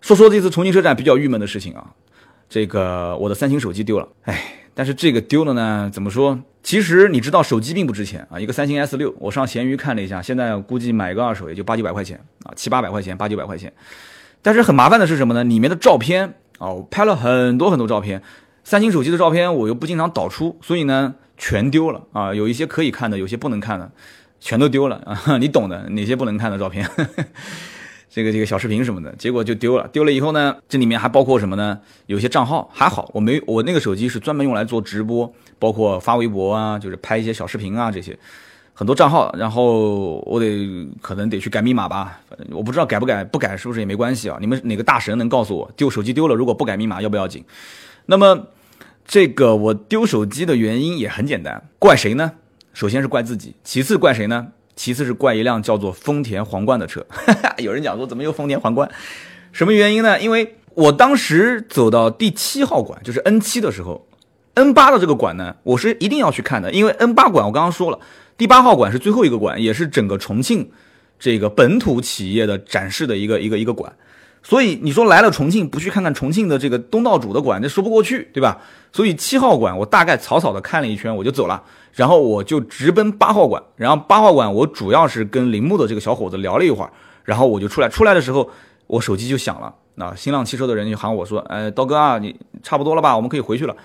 [0.00, 1.92] 说说这次重庆车展比较郁闷的事情啊。
[2.48, 6.38] 这个我的三星手机丢了，哎，但是这个丢了呢，怎么说？
[6.62, 13.72] 其实你知道手机并不值钱啊，一个三星 S 六，我上闲鱼看了一下，现在估计买个二手也就八九百块钱啊，七八百块钱，八九百块钱。
[14.40, 15.42] 但是很麻烦的是什么呢？
[15.42, 18.22] 里面的照片哦，拍了很多很多照片，
[18.62, 22.32] 三星手机的照片我又不经常导出，所以呢全丢了啊。
[22.32, 23.90] 有一些可以看的，有些不能看的，
[24.40, 25.36] 全都丢了啊。
[25.38, 26.88] 你懂的，哪些不能看的照片，
[28.14, 29.88] 这个这个小视频什么的，结果就丢了。
[29.88, 31.80] 丢了以后呢，这里面还包括什么呢？
[32.04, 38.18] 有些账号还好，我没我那个手机是专门用来做直播，包括发微博啊，就是拍一些小视频啊这些。
[38.74, 44.36] 很多账号，然后我得可能得去改密码吧，反正我不知道改不改，不改是不是也没关系啊？
[44.40, 47.42] 你们哪个大神能告诉我，丢手机丢了，如果不改密码要不要紧？
[48.04, 48.48] 那么
[49.06, 52.32] 这个我丢手机的原因也很简单，怪谁呢？
[52.74, 54.48] 首先是怪自己，其次怪谁呢？
[54.74, 57.04] 其次是怪一辆叫做丰田皇冠的车。
[57.58, 58.90] 有人讲说怎么又丰田皇冠？
[59.52, 60.20] 什么原因呢？
[60.20, 64.06] 因为我当时走到第七号馆，就是 N 七的时候
[64.54, 67.98] ，N 八的这个馆呢，我是一定要去看的，因为 N 八馆我刚刚说了。
[68.38, 70.70] 第八号馆是最后一个馆，也是整个重庆
[71.18, 73.94] 这个本土企业的展示的一个一个一个馆，
[74.42, 78.60] 所以你说来了重庆不去看看重庆的这个东道主的馆，这说不过去，对吧？
[78.92, 81.62] 所以七号馆我大概草草的看了一圈我就走了，
[81.94, 86.90] 然后我就直奔八号馆，然后八号馆我主要是跟铃木的这个小伙子聊了一会儿，
[87.24, 88.50] 然后我就出来，出来的时候
[88.88, 93.16] 我手机就响了，那新浪汽车的人就喊我说，哎，刀哥啊，你差不多了吧？
[93.16, 93.76] 我们可以回去了。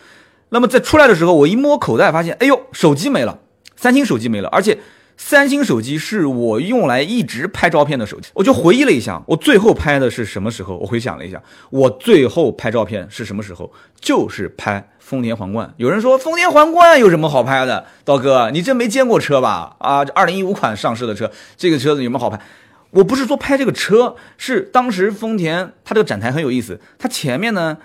[0.50, 3.38] 那么在出来的时候，我一摸口袋，发现，哎呦，手机没了。
[3.76, 4.80] 三星手机没了，而且
[5.18, 8.30] 三星手机是我用来一直拍照片的手机。
[8.34, 10.78] 我就回忆了一下，我最后拍的是什么时候？
[10.78, 13.72] 我回想了一下，我最后拍照片是什么时候？
[14.00, 15.74] 就是拍丰田皇冠。
[15.78, 17.86] 有人说丰田皇冠有什么好拍的？
[18.06, 19.76] 刀哥，你真没见过车吧？
[19.80, 22.40] 啊，二零一五款上市的车，这个车子有没有好拍？
[22.92, 27.78] 我不是说拍这个车，是当时丰田它这个展台很有意思，它前面呢，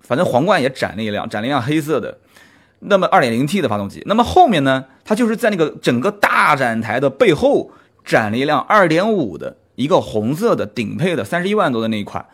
[0.00, 2.18] 反正皇冠也展了一辆，展了一辆黑色的。
[2.80, 4.84] 那么二点零 T 的发动机，那么后面呢？
[5.04, 7.70] 它就是在那个整个大展台的背后
[8.04, 12.24] 展了一辆二点五的一个红色的顶配的三十一万多的那一款，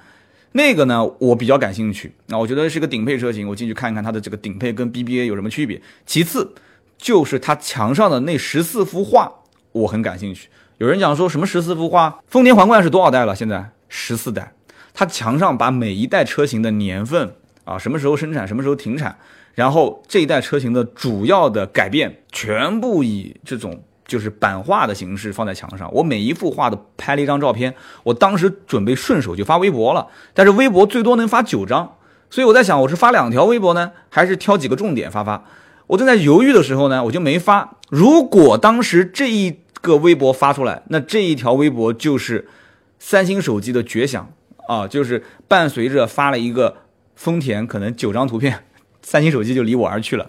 [0.52, 2.12] 那个呢我比较感兴趣。
[2.26, 5.80] 那我觉得是个顶配车型，我进去看一看它的这个顶配跟 BBA 有什么区别。
[6.04, 6.52] 其次
[6.98, 9.32] 就是它墙上的那十四幅画，
[9.72, 10.48] 我很感兴趣。
[10.78, 12.20] 有人讲说什么十四幅画？
[12.26, 13.34] 丰田皇冠是多少代了？
[13.34, 14.52] 现在十四代。
[14.92, 19.16] 它墙上把每一代车型的年份啊，什么时候生产，什么时候停产。
[19.54, 25.88] 然后这一代车型的主要的改变，全部以这种就是版画的形式放在墙上。
[25.92, 31.96] 我每一幅画都拍了一张照片，我当时准备顺手就发微博了，但是微博最多能发九张，
[32.28, 35.44] 所以我在想，我是发两条微博呢，还是挑几个重点发发？
[35.86, 37.76] 我正在犹豫的时候呢，我就没发。
[37.90, 42.48] 如果当时这一个微博发出来，那这一条微博就是
[42.98, 44.28] 三星手机的绝响
[44.66, 46.78] 啊，就是伴随着发了一个
[47.14, 48.64] 丰田，可能九张图片。
[49.04, 50.28] 三星手机就离我而去了。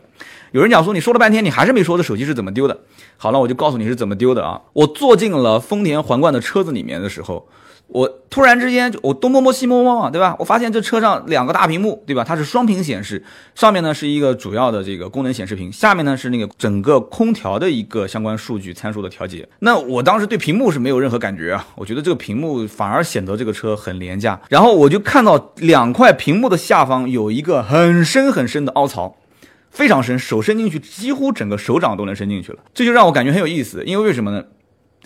[0.52, 2.82] 有人讲说，你说了半天，你还是没说的手机是怎么丢的。
[3.18, 4.62] 好了，我就告诉你是怎么丢的啊。
[4.74, 7.48] 我坐进了丰田皇冠的车子里面的时候。
[7.88, 10.36] 我突然之间，我东摸摸西摸摸嘛，对吧？
[10.40, 12.24] 我发现这车上两个大屏幕，对吧？
[12.24, 19.48] 它是双屏显示，上面呢是一个主要的这个功能显示屏，下面呢是那个整个空调的一个相关数据参数的调节。
[19.60, 24.40] 那我当时对屏幕是没有任何感觉啊，我觉得这个屏幕反而显得这个车很廉价。
[24.50, 29.16] 然后我就看到两块屏幕的下方有一个很深很深的凹槽，
[29.70, 32.60] 非常深，手伸进去几乎整个手掌都能伸进去了。
[32.74, 34.44] 这就让我感觉很有意思，因为为什么呢？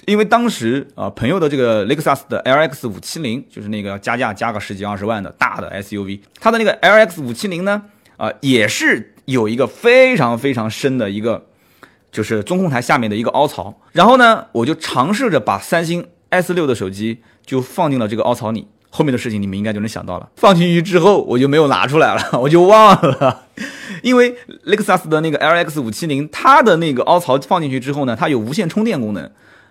[0.06, 7.84] 因为当时啊，朋友的这个雷克萨斯的 LX 五七零，就是那个加价加个十几二十万的大的 SUV，它的那个 LX 五七零呢，
[8.18, 11.46] 啊，也是有一个非常非常深的一个，
[12.12, 13.80] 就是中控台下面的一个凹槽。
[13.92, 18.68] 然后呢，我就尝试着把三星 S 六的手机就放进了这个凹槽里。
[18.92, 20.28] 后面的事情你们应该就能想到了。
[20.38, 23.46] 放进去之后，我就没有拿出来了， 我就忘了。
[24.02, 29.30] 因为雷克萨斯的那个 LX 五七零，它的那个凹槽放进去之后呢，它有无线充电功能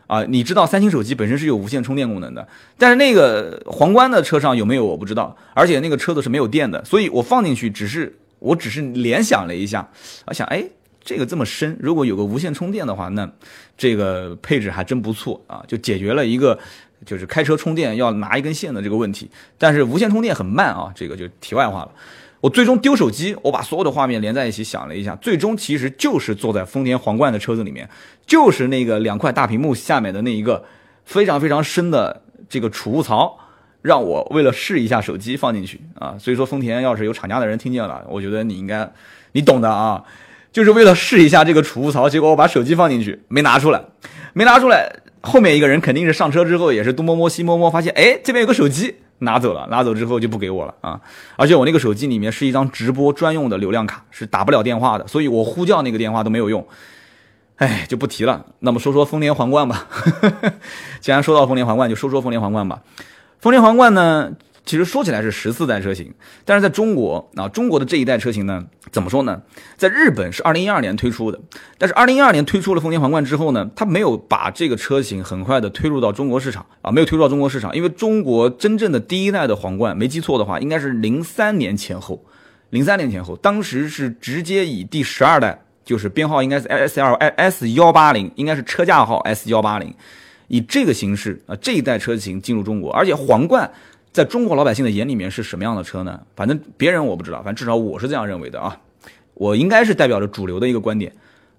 [0.08, 0.24] 啊。
[0.24, 9.88] 你知道三星手机本身是有无线充电功能的，但是那个皇冠的车上有没有我不知道，而且那个车子是没有电的，所以我放进去只是我只是联想了一下，
[10.26, 10.64] 我想哎。
[11.00, 13.26] 这个这么深，如果有个无线充电的话，那
[13.78, 16.58] 这个配置还真不错啊，就解决了一个
[17.06, 19.30] 就是开车充电要拿一根线的这个问题。
[19.56, 21.90] 但是无线充电很慢啊，这个就题外话了。
[22.40, 27.88] 我最终丢手机，我把所有的画面连在一起想了一下，最终其实就是坐在丰田皇冠的车子里面，
[28.26, 30.64] 就是那个两块大屏幕下面的那一个
[31.04, 33.36] 非常非常深的这个储物槽，
[33.82, 36.16] 让我为了试一下手机放进去啊。
[36.18, 38.88] 所以说丰田要是有厂家的人听见了，我觉得你应该
[39.32, 40.04] 你懂的啊。
[40.50, 43.82] 就是为了试一下这个储物槽，结果我把手机放进去没拿出来，
[44.32, 51.00] 没拿出来，后面一个人肯定是上车之后也是东摸摸西摸摸，发现哎这边有个手机拿走了，拿走之后就不给我了啊！
[51.36, 56.66] 而且我那个手机里面是一张直播专用的流量卡，是打不了电话的，所以我呼叫那个电话都没有用，
[57.56, 58.46] 哎就不提了。
[58.60, 59.86] 那么说说丰田皇冠吧，
[61.00, 62.80] 既然说到丰田皇冠，就说说丰田皇冠吧。
[63.40, 64.32] 丰田皇冠呢？
[64.68, 66.12] 其实说起来是十四代车型，
[66.44, 69.40] 但是在中国啊，中国的这一代车型呢，怎么说呢？
[69.78, 71.40] 在日本是二零一二年推出的，
[71.78, 82.22] 但是二零一二年推出了丰田皇冠之后呢，它没有把这个车型很快的推入到中国市场啊，没有推入到中国市场，因为中国真正的第一代的皇冠，没记错的话，应该是零三年前后，
[82.68, 89.94] 零三年前后，当时是直接以第十二代，就是编号应该是 S L S 幺八零，应该是车架号 S 幺八零，
[90.48, 93.70] 以这个形式啊，这一代车型进入中国，而且皇冠。
[94.18, 96.20] 在中国老百姓的眼里面是什么样的车呢？
[96.34, 98.80] 反正别人我不知道，反正至少我是这样认为的啊。
[99.34, 101.12] 我应该是代表着主流的一个观点，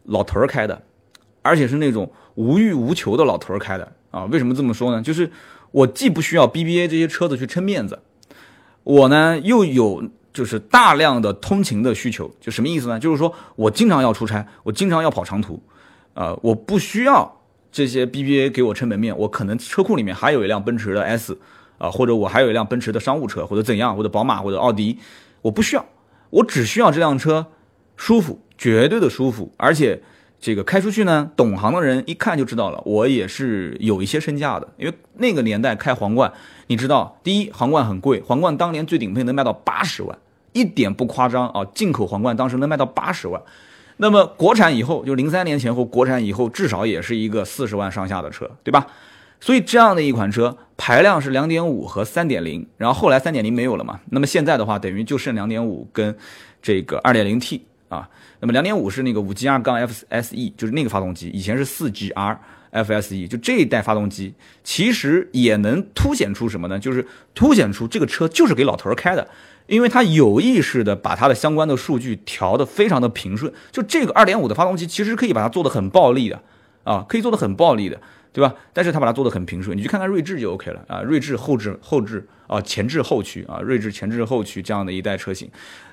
[0.03, 0.81] 老头儿开的，
[1.41, 4.25] 而且是那种无欲无求的老头儿开的啊。
[4.25, 5.01] 为什么这么说呢？
[5.01, 5.31] 就是
[5.71, 7.97] 我既不需要 BBA 这些车子去撑面子，
[8.83, 12.29] 我呢又有就是大量的通勤的需求。
[12.41, 12.99] 就什么意思呢？
[12.99, 15.63] 就是说我经常要出差，我经常要跑长途，
[16.13, 17.39] 啊，我不需要
[17.71, 21.37] 这些 BBA 给我撑门面，我可能车库里面还有一辆奔驰的 S。
[21.79, 24.99] 啊，或者我还有一辆奔驰的商务车，或者怎样，或者宝马或者奥迪，
[25.41, 25.83] 我不需要，
[26.29, 27.47] 我只需要这辆车
[27.95, 30.03] 舒服，绝对的舒服，而且
[30.39, 36.31] 这个开出去呢，懂行的人一看就知道了，我也是有一些身价的，因为那个年代开皇冠，
[36.67, 40.17] 你知道，第一皇冠很贵，皇冠当年最顶配能卖到八十万，
[40.53, 43.41] 一点不夸张啊，进口皇冠当时能卖到八十万，
[43.97, 48.87] 那么国产以后就零三年前后，国产以后至少也是一个四十万上下的车，对吧？
[49.39, 53.99] 所以这样的一款车，排量是两点五和三点零，然后后来三点零没有了嘛？
[54.09, 56.15] 那么现在的话，等于就剩两点五跟
[56.61, 58.09] 这个二点零 T 啊。
[58.41, 62.39] 那么两点五是那个五 G R 杠 F S E，就是那个发动机，以前是四 G R
[62.71, 66.77] F S E，就这一代发动机，其实也能凸显出什么呢？
[66.77, 69.27] 就是凸显出这个车就是给老头儿开的，
[69.67, 73.51] 因为它有意识的把它的相关的数据调的非常的平顺。
[73.71, 76.41] 就这个二点五的发动机，其实可以把它做的很暴力的
[76.83, 77.99] 啊，可以做的很暴力的。
[78.31, 78.53] 对吧？
[78.73, 81.01] 但是他把它做的很平顺，你去看看锐志就 OK 了啊。
[81.01, 85.49] 锐志后置后置啊，前置后驱啊，锐志前置后驱这样的一代车型。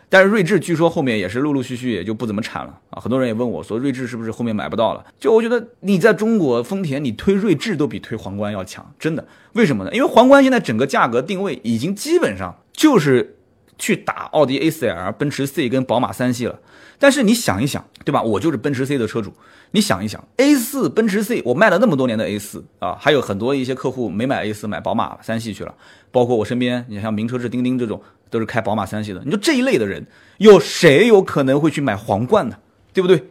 [0.08, 3.00] 但是锐志据说后面也是陆陆续续也就不怎么产了啊。
[3.00, 5.04] 很多人也问我说，锐志是不是后面买不到了？
[5.18, 9.26] 就我觉得你在中国丰田，你推锐志都比推皇冠要强，真的。
[9.54, 9.90] 为什么呢？
[9.92, 13.35] 因为皇冠现在整个价格定位已经基本上就是
[13.78, 16.58] 去打奥迪 A4L、奔驰 C 跟宝马三系了。
[16.98, 18.22] 但是你想一想，对吧？
[18.22, 19.32] 我就是奔驰 C 的车主。
[19.72, 25.74] 你想一想，A4 奔驰 C，我卖了那么多年的 A4 啊，还有很多一些客户没买 A4 买宝马三系去了，
[26.10, 29.20] 包括我身边，你像名车志、钉钉这种都是开宝马三系的。
[29.24, 30.06] 你说这一类的人，
[30.38, 32.56] 有谁有可能会去买皇冠呢？
[32.94, 33.22] 对不对？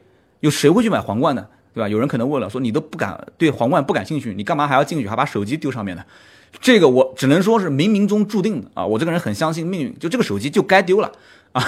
[0.42, 1.48] 有谁会去买皇冠呢？
[1.74, 1.90] 对吧？
[1.90, 6.04] 有人可能问了，说你都不敢对皇冠不感兴趣，你干嘛还要进去，还把手机丢上面呢？
[6.62, 8.86] 这个我只能说是冥冥中注定的啊！
[8.86, 11.12] 我这个人很相信命运，就这个手机就该丢了。
[11.56, 11.64] 啊，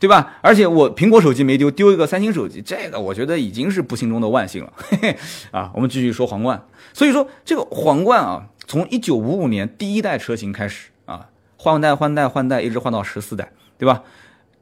[0.00, 0.38] 对吧？
[0.40, 4.72] 而且我苹果手机没丢，丢一个三星手机，这个我觉得已经是不幸中的万幸了。
[4.76, 5.16] 嘿嘿，
[5.50, 6.62] 啊，我们继续说皇冠。
[6.94, 14.02] 所以说这个皇冠啊，从一九五五年第一代车型开始啊，换代换代换代，一直换到十四代，对吧？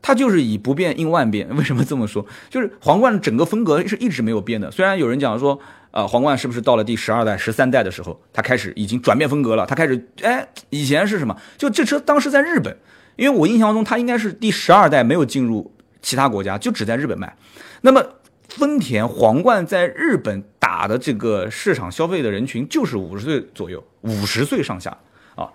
[0.06, 1.48] 它就是以不变应万变。
[1.56, 2.26] 为什么这么说？
[2.50, 4.70] 就是皇冠整个风格是一直没有变的。
[4.70, 5.58] 虽然有人讲说，
[5.92, 9.64] 呃，皇冠是不是到了第十二代、十三代的时候，它开始已经转变风格了？
[9.64, 11.34] 它开始，哎，以前是什么？
[11.56, 12.76] 就这车当时在日本。
[13.16, 17.34] 因为我印象中，它应该是第十二代没有进入其他国家，就只在日本卖。
[17.80, 18.04] 那么，
[18.48, 24.98] 丰田皇冠在日本打的这个市场消费的人群就是五十岁左右，五十岁上下
[25.34, 25.48] 啊。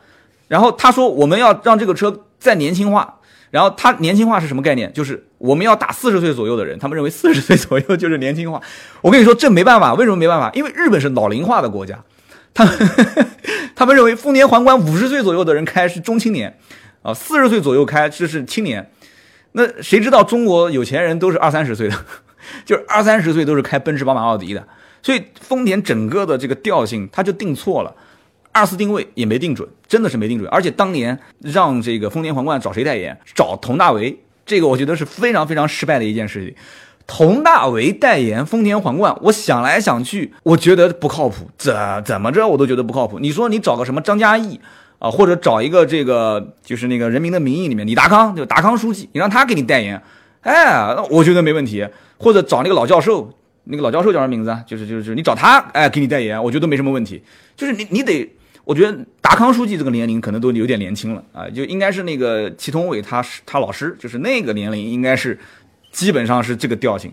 [0.47, 3.18] 然后他说我们要让这个车再年轻化。
[3.51, 4.91] 然后他年轻化是什么概念？
[4.93, 8.61] 就是我们要打四十岁左右的人，他们认为四十岁左右就是年轻化。
[9.01, 10.51] 我跟你说这没办法，为什么没办法？
[10.53, 12.03] 因为日本是老龄化的国家，
[12.53, 12.65] 他
[13.75, 16.57] 他们认为丰田皇冠五十岁左右的人开是中青年，
[17.01, 18.91] 啊，四十岁左右开这是青年。
[19.53, 21.95] 那谁知道中国有钱人都是二三十岁的，
[22.65, 24.67] 就是二三十岁都是开奔驰、宝马、奥迪的。
[25.01, 27.95] 所以丰田整个的这个调性，它就定错了，
[28.51, 30.49] 二次定位也没定准，真的是没定准。
[30.49, 33.17] 而且当年让这个丰田皇冠找谁代言？
[33.35, 36.55] 找佟大为，这个我觉得是非常非常失败的一件事情。
[37.07, 43.19] 佟大为代言丰田皇冠，我想来想去，我觉得不靠谱，怎怎么着我都觉得不靠谱。
[43.19, 44.59] 你说你找个什么张嘉译
[44.99, 50.01] 啊，或者找一个这个就是那个《人民的名义》里面李达康，就达康书记，你让他给你代言，
[50.41, 51.87] 哎，我觉得没问题。
[52.17, 53.33] 或者找那个老教授。
[53.71, 54.63] 那个老教授叫什么名字啊？
[54.65, 57.21] 就是就是你找他，哎，给你代言，我觉得没什么问题。
[57.55, 58.27] 就是你你得，
[58.69, 65.35] 我觉得达康书记这个年龄可能都有点年轻了啊，就应该是那个祁同伟他是他老师，就是那个年龄应该是
[65.91, 67.11] 基本上是这个调性。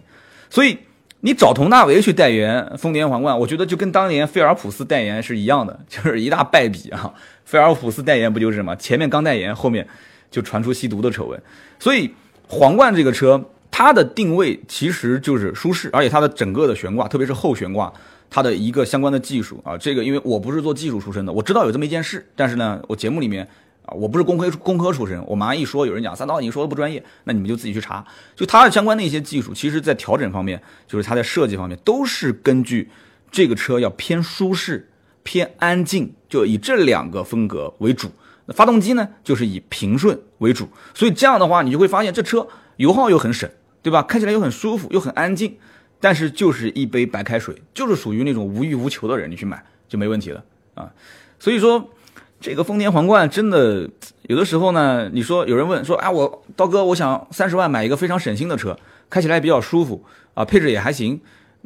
[0.51, 0.77] 所以
[1.21, 7.15] 你找佟大为去代言丰田皇冠，我觉得就跟当年菲尔普斯代言是一样的，就是一大败笔啊。
[7.47, 8.77] 菲尔普斯代言不就是吗？
[8.77, 9.89] 前面刚代言，后面
[10.31, 11.41] 就传出吸毒的丑闻。
[11.79, 12.15] 所以
[12.47, 13.43] 皇冠这个车。
[13.69, 17.93] 它的定位其实就是舒适，而且它的整个的悬挂，特别是后悬挂，
[18.29, 23.49] 它的一个相关的技术啊，这个因为我不是做技术出身的，我知道有这么一件事，但是呢，我节目里面
[23.87, 32.91] 啊，我不是工科工科出身，我马上一说，有人讲三刀你说的不专业，那你们就自己去查，就它的相关的一些技术，其实在调整方面，就是它在设计方面，都是根据
[33.31, 34.89] 这个车要偏舒适、
[35.23, 38.11] 偏安静，就以这两个风格为主。
[38.47, 43.49] 那发动机呢，就是以平顺为主，所以这样的话，你就会发现这车油耗又很省。
[43.83, 44.03] 对吧？
[44.03, 45.59] 开起来又很舒服，又很安静，
[46.07, 50.41] 但是就是一杯白开水，就是属于那种无欲无求的人，你去买就没问题了
[50.75, 50.89] 啊。
[51.41, 51.85] 所以说，
[52.41, 53.91] 这个丰田皇冠真的
[54.29, 58.79] 有的时候呢，你说有人问说，啊，我刀哥，我想三十万买一个非常省心的车，
[59.11, 61.21] 开起来比较舒服啊，配置也还行，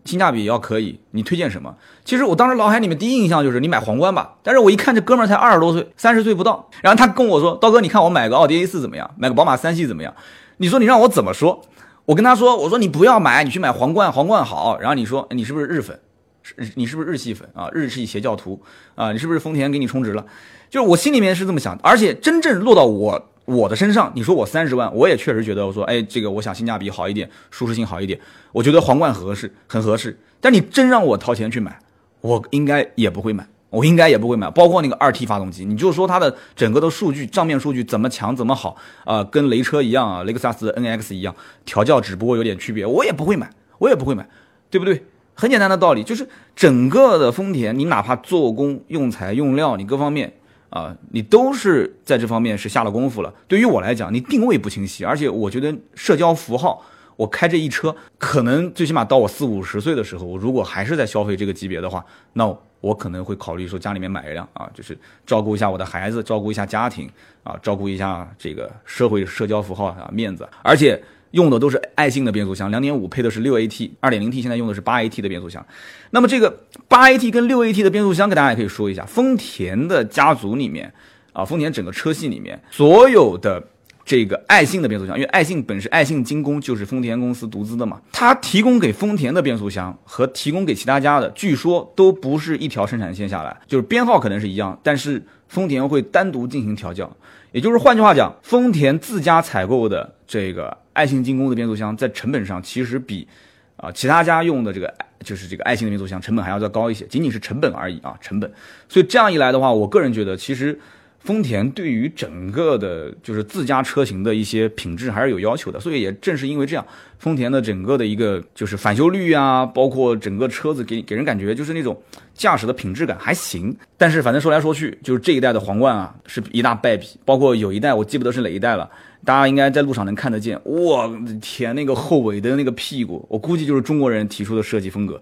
[0.07, 1.76] 性价比要可以，你推荐什么？
[2.07, 9.11] 其实我当时脑海里面第一印象就是你买皇冠吧，但是我一看这哥们儿才二十多岁，三十岁不到，然后他跟我说，刀哥，你看我买个奥迪 A 四怎么样？
[9.18, 10.14] 买个宝马三系怎么样？
[10.57, 11.62] 你说你让我怎么说？
[12.11, 14.77] 我跟他说：“我说你不要买，你去买皇冠，皇冠好。
[14.81, 15.96] 然后你说你是不是日粉？
[16.42, 17.70] 是，你是不是日系粉啊？
[17.73, 18.61] 日系邪教徒
[18.96, 19.12] 啊？
[19.12, 20.27] 你是不是丰田给你充值了？
[20.68, 21.79] 就是我心里面是这么想。
[21.85, 28.18] 而且真正落到我我的身上，你说我三十万，我也确实觉得我说，哎，这个我想性价比好一点，舒适性好一点，
[28.51, 30.18] 我觉得皇冠合适，很合适。
[30.40, 31.79] 但你真让我掏钱去买，
[32.23, 44.28] 我应该也不会买。”我应该也不会买，包括那个二 T 发动机，你就说它的整个的数据账面数据怎么强怎么好啊，跟雷车一样啊，雷克萨斯 NX 一样，调教只不过有点区别，我也不会买，我也不会买，
[44.68, 45.04] 对不对？
[45.35, 50.33] 很简单的道理，就是整个的丰田，你哪怕做工、用材、用料，你各方面
[50.70, 53.33] 啊，你都是在这方面是下了功夫了。
[53.46, 62.52] 对于我来讲，你定位不清晰，而且我觉得社交符号，我开这一车，可能最起码到我四五十岁的时候，我如果还是在消费这个级别的话，那。
[62.81, 67.09] 我可能会考虑说家里面买一辆啊，就是照顾一下我的孩子，照顾一下家庭
[67.43, 70.49] 啊，照顾一下这个社会社交符号啊，面子。
[70.62, 75.64] 而且用的都是爱信的变速箱，两点五配的是六 AT，二点零 T 现在用的是八 AT 的变速箱。
[76.11, 80.93] 那么这个八 AT 跟六 AT 的变速箱，给大家也可以说一下，丰田的家族里面
[81.33, 83.62] 啊，丰田整个车系里面所有的。
[84.11, 97.16] 这个爱信的变速箱，因为爱信本身爱信精工就是丰田公司独资的嘛，它提供给丰田的变速箱和提供给其他家的，据说都不是一条生产线下来，就是编号可能是一样，但是丰田会单独进行调教，
[97.53, 103.29] 也就是换句话讲，丰田自家采购的这个爱信精工的变速箱，在成本上其实比
[103.77, 104.92] 啊其他家用的这个
[105.23, 108.53] 就是这个爱信的变速箱成本还要再高一些，仅仅是成本而已啊成本，
[108.88, 110.77] 所以这样一来的话，我个人觉得其实。
[111.22, 116.85] 丰田对于整个的，就是自家车型的一些品质还是有要求的，所以也正是因为这样，
[117.18, 122.00] 丰田的整个的一个就是返修率啊，包括整个车子给给人感觉就是那种
[122.33, 123.76] 驾驶的品质感还行。
[123.98, 128.88] 但是反正说来说去，就是这一代的皇冠啊是一大败笔，包括有一代我记不得是哪一代了，
[129.22, 135.20] 大家应该在路上能看得见，我天，那个后尾灯那个屁股，我估计就是中国人提出的设计风格，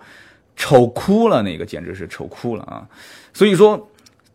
[0.54, 2.86] 丑哭了，那个简直是丑哭了啊！
[3.34, 3.90] 所以说。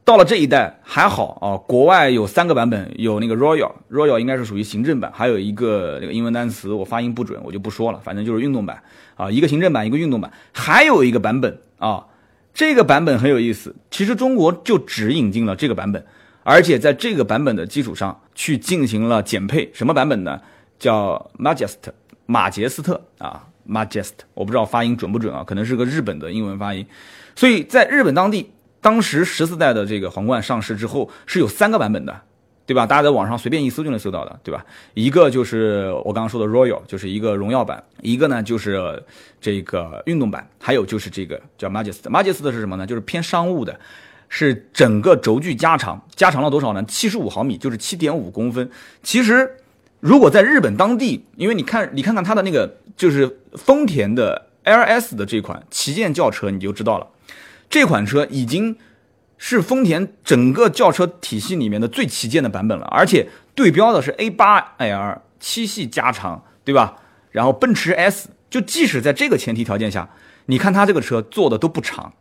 [0.05, 8.83] 到了这一代还好啊，国外有三个版本，有那个 Royal，Royal 应该是属于行政版，还有一个那个英文单词我发音不准，我就不说了，反正就是运动版
[9.15, 12.05] 啊，一个行政版，一个运动版，还有一个版本啊，
[12.53, 16.05] 这个版本很有意思，其实中国就只引进了这个版本，
[16.43, 20.41] 而且在这个版本的基础上去进行了减配，什么版本呢？
[20.77, 21.77] 叫 Majest，
[22.25, 26.85] 马杰斯特啊，Majest，我不知道发音准不准啊，可能是个日本的英文发音，
[27.37, 28.49] 所以在日本当地。
[28.83, 32.15] 当时十四代的这个皇冠上市之后是有三个版本的，
[32.67, 32.85] 对吧？
[32.85, 34.63] 大家在网上随便一搜就能搜到的，对吧？
[34.93, 39.01] 一个就是我刚刚说的 Royal，就是一个荣耀版；一个呢就是
[39.41, 42.09] 这个运动版；还有就是这个叫 Majesty。
[42.09, 42.85] Majesty 是什么呢？
[42.85, 43.79] 就是偏商务的。
[44.35, 46.83] 是整个轴距加长，加长了多少呢？
[46.85, 48.67] 七十五毫米，就是七点五公分。
[49.03, 49.47] 其实，
[49.99, 57.05] 如果在日本当地，因为你看，你看看它的那个，就是丰田的 LS 的这款旗舰轿车，你就知道了。
[57.73, 58.77] 这款车已经
[59.35, 66.97] 是丰田整个轿车体系里面的最旗舰的版本了，而且对标的是 A8L 七系加长，对吧？
[67.31, 70.07] 然后奔驰 S，就即使在这个前提条件下，
[70.45, 72.13] 你看它这个车做的都不长，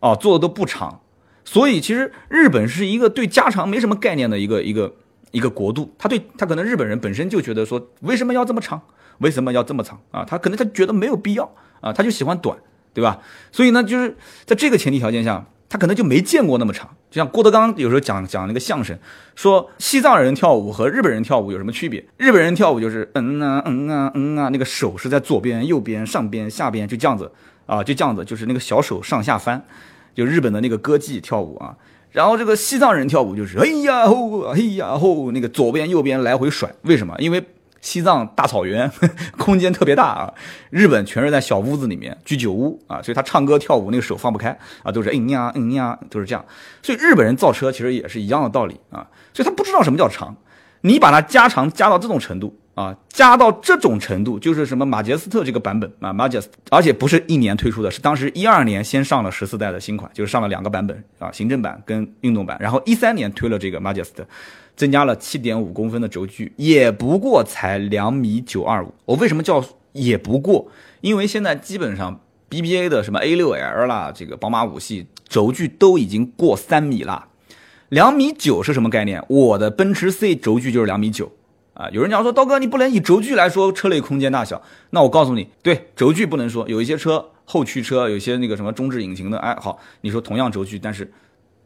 [0.00, 1.02] 哦，做的都不长。
[1.44, 4.94] 所以其实日本是一个对加长没什么概念的一个一个
[5.32, 8.80] 一个国度，他对他可能日本人本身就觉得说为什么要这么长，
[9.18, 10.24] 为什么要这么长啊？
[10.24, 12.56] 他可能他觉得没有必要啊，他就喜欢短，
[12.92, 13.18] 对吧？
[13.52, 16.88] 所以呢，就是在这个前提条件下，他可能就没见过那么长。
[17.10, 18.98] 就像郭德纲有时候讲讲那个相声，
[19.34, 22.04] 说西藏人跳舞和日本人跳舞有什么区别？
[22.18, 27.32] 日本人跳舞就是嗯啊嗯啊嗯啊，那个手是在左边、右边、上边、下边就这样子
[27.64, 29.64] 啊，就这样子，就是那个小手上下翻。
[30.14, 31.76] 就日本的那个歌妓跳舞啊，
[32.10, 36.68] 然后这个西藏人跳舞就是哎呀吼，哎呀吼，那个左边右边来回甩。
[36.82, 37.14] 为什么？
[37.18, 37.42] 因为
[37.80, 38.90] 西藏大草原
[39.38, 40.34] 空间特别大啊，
[40.70, 46.44] 日本全是在小屋子里面居酒屋啊，所以他唱歌跳舞那个手放不开啊，都是嗯呀嗯呀，都是这样。
[46.82, 50.36] 所以日本人造车其实也是一样的道理啊，所以他不知道什么叫长，
[50.82, 52.58] 你把它加长加到这种程度。
[52.78, 64.24] 啊，加到这种程度，就是什么马杰斯特这个版本啊，马杰斯，而且不是一年推出的，是当时一二年先上了十四代的新款，就是上了两个版本啊，行政版跟运动版，然后一三年推了这个马杰斯特，
[64.78, 68.94] 增加了七点五公分的轴距，也不过才两米九二五。
[69.04, 69.62] 我为什么叫
[69.92, 70.68] 也不过？
[71.00, 77.26] 因为现在基本上 BBA 的什么 A 六 L 啦，这个宝马五系轴距都已经过三米了，
[77.88, 79.20] 两米九是什么概念？
[79.28, 81.32] 我的奔驰 C 轴距就是两米九。
[81.74, 84.60] 啊，有人讲说，刀哥，你不能以轴距来说车内空间大小。
[84.90, 86.68] 那我告诉你，对，轴距不能说。
[86.68, 91.12] 有一些车后驱车，有些那个什么中置引擎的，哎，好，你说同样轴距，但是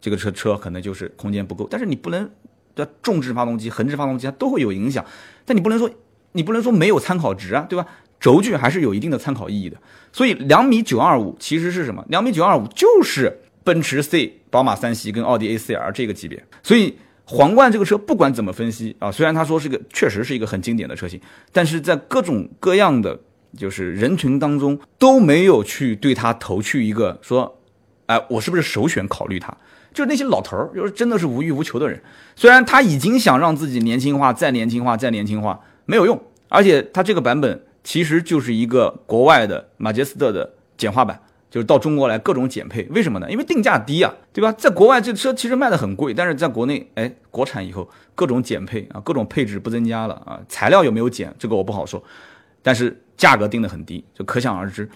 [0.03, 1.67] 这个车车可能就是空间不够。
[1.71, 2.31] 但是你不能
[2.75, 5.05] 的重置发动机、横置发动机它都会有影响。
[5.45, 5.91] 但你不能说，
[6.33, 7.87] 你不能说没有参考值啊，对吧？
[8.21, 9.77] 轴距还是有一定的参考意义的。
[10.13, 12.05] 所以两米九二五其实是什么？
[12.09, 16.45] 两米九二五就是奔驰 C、宝马三系跟奥迪 A 四 L 这个级别。
[16.63, 16.97] 所以。
[17.25, 21.19] 皇冠这个车不管怎么分析啊，虽然他说是个确实是一个很经典的车型，
[21.53, 23.19] 但是在各种各样的
[23.57, 27.61] 就是人群当中都没有去对它投去一个说，
[28.07, 29.57] 哎，我是不是首选考虑它？
[29.93, 32.01] 就是那些老头儿，就是真的是无欲无求的人。
[32.37, 36.21] 虽然他已经想让自己年轻化，再年轻化，再年轻化，没有用。
[36.49, 41.21] 而且他这个版本其实就是一个国外的马杰斯特的简化版。
[41.53, 43.31] 就是到中国来各种减配，为什么呢？
[43.31, 44.51] 因为定价低啊，对吧？
[44.53, 52.03] 在国外这车其实卖的很贵，但是在国内，哎，国产以后各种减配啊，各种配置不增加了啊，材料有没有减，这个我不好说，
[52.63, 54.89] 但是价格定的很低，就可想而知。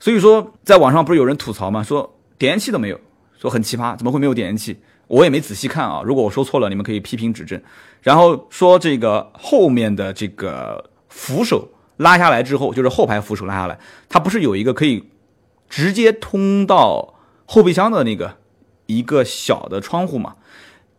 [0.00, 1.82] 所以说，在网上不是有人吐槽吗？
[1.82, 2.98] 说点烟器都没有，
[3.40, 4.76] 说很奇葩，怎么会没有点烟器？
[5.06, 7.60] 我也没仔细看啊，如果我说错了，你们可以批评指正。
[8.02, 13.78] 然后说这个后面的这个扶手拉下来之后，就是后排扶手拉下来，
[14.08, 15.08] 它不是有一个可以。
[15.70, 17.12] 直接通到
[17.44, 18.38] 后备箱的那个
[18.86, 20.36] 一个小的窗户嘛，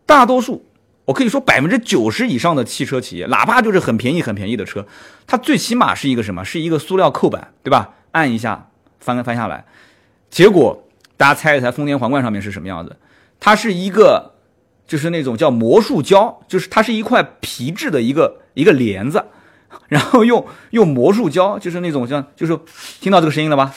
[0.06, 0.64] 大多数
[1.06, 4.86] 我可以说百分之九十以上的汽车企业，哪怕就是很便宜很便宜的车，
[5.26, 6.44] 它最起码是一个什么？
[6.44, 7.94] 是一个塑料扣板，对吧？
[8.12, 8.70] 按一下
[9.00, 9.64] 翻翻下来，
[10.30, 10.86] 结果
[11.20, 12.96] 大家猜一猜，丰田皇冠上面是什么样子？
[13.38, 14.36] 它是一个
[14.86, 19.26] 就是那种叫魔术胶，就是它是一块皮质的一个一个帘子，
[19.88, 22.58] 然后用用魔术胶，就是那种像就是
[23.02, 23.74] 听到这个声音了吧？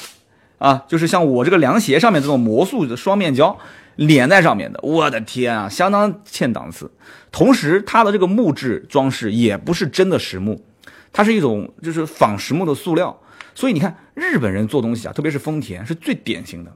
[0.58, 3.60] 啊，就是像我这个凉鞋上面这种魔术的双面胶
[3.98, 6.90] 连在上面的，我的天啊，相当欠档次。
[7.30, 10.64] 同时，它的这个木质装饰也不是真的实木，
[11.12, 13.20] 它是一种就是仿实木的塑料。
[13.54, 16.72] 所以你看，日本人做东西啊，特别是丰田是最典型的，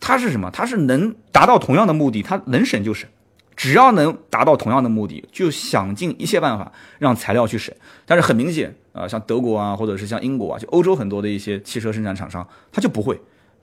[0.00, 0.50] 它是什么？
[0.50, 3.08] 它是能达到同样的目的，它能省就省。
[3.54, 7.74] 只要能达到同样的目的，就想尽一切办法让材料去省。
[8.06, 13.20] 但是很明显啊，像德国啊，或者是像英国啊，就欧洲很多的一些汽车生产厂商，他就不会，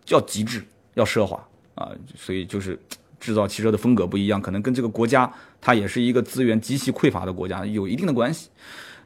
[0.10, 0.64] 要极致，
[0.94, 1.90] 要奢华啊。
[2.16, 2.80] 所以就是
[3.20, 8.50] 制造汽车的风格不一样，可能跟这个国家它也是一个资源极其匮乏的国家有一定的关系。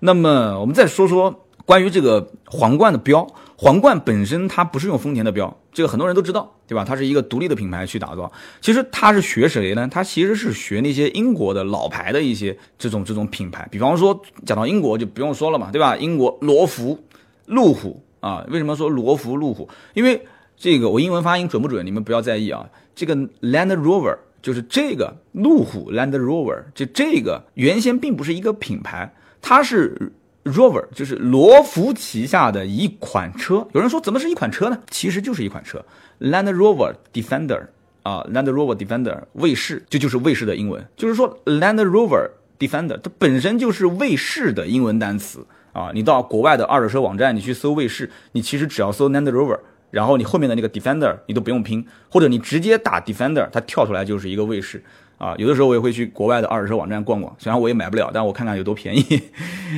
[0.02, 1.46] 那么我们再说说。
[1.66, 6.84] 关于这个皇冠的标，皇冠本身它不是用丰田的标，这个很多人都知道，对吧？
[6.84, 8.32] 它是一个独立的品牌去打造。
[8.59, 9.88] 其实它是学谁呢？
[9.89, 13.68] 它其实是学那些英国的老牌的一些这种这种品牌。
[13.72, 15.95] 比方说讲到英国就不用说了嘛，对吧？
[15.95, 16.99] 英国罗孚、
[17.45, 19.70] 路虎啊，为什么说罗孚、路虎？
[19.93, 20.26] 因为
[20.57, 21.86] 这个我英文发音准不准？
[21.86, 22.68] 你们不要在意啊。
[22.95, 30.14] 这个 Land Rover 就是这个路虎 Land Rover，就这个原先并不是一个品牌，它是。
[30.44, 33.68] Rover 就是罗孚旗下的一款车。
[33.74, 34.80] 有人说怎么是一款车呢？
[34.89, 35.84] 其实就是一款车
[36.20, 37.68] ，Land Rover Defender
[38.04, 45.92] 啊，Land Rover Defender 卫士，这就是卫士的英文，就是说 Land Rover Defender 它本身就是卫士的英文单词啊。
[45.94, 49.60] 你到国外的二手车网站，你去搜卫士，你其实只要搜 Land Rover，
[49.92, 54.84] 然后你后面的那个 Defender 你都不用拼，或者你直接打 Defender，它跳出来就是一个卫士
[55.22, 55.36] 啊。
[55.38, 59.22] 有的时候我也会去国外的二手车网站逛逛，虽然我也买不了，但我看看有多便宜，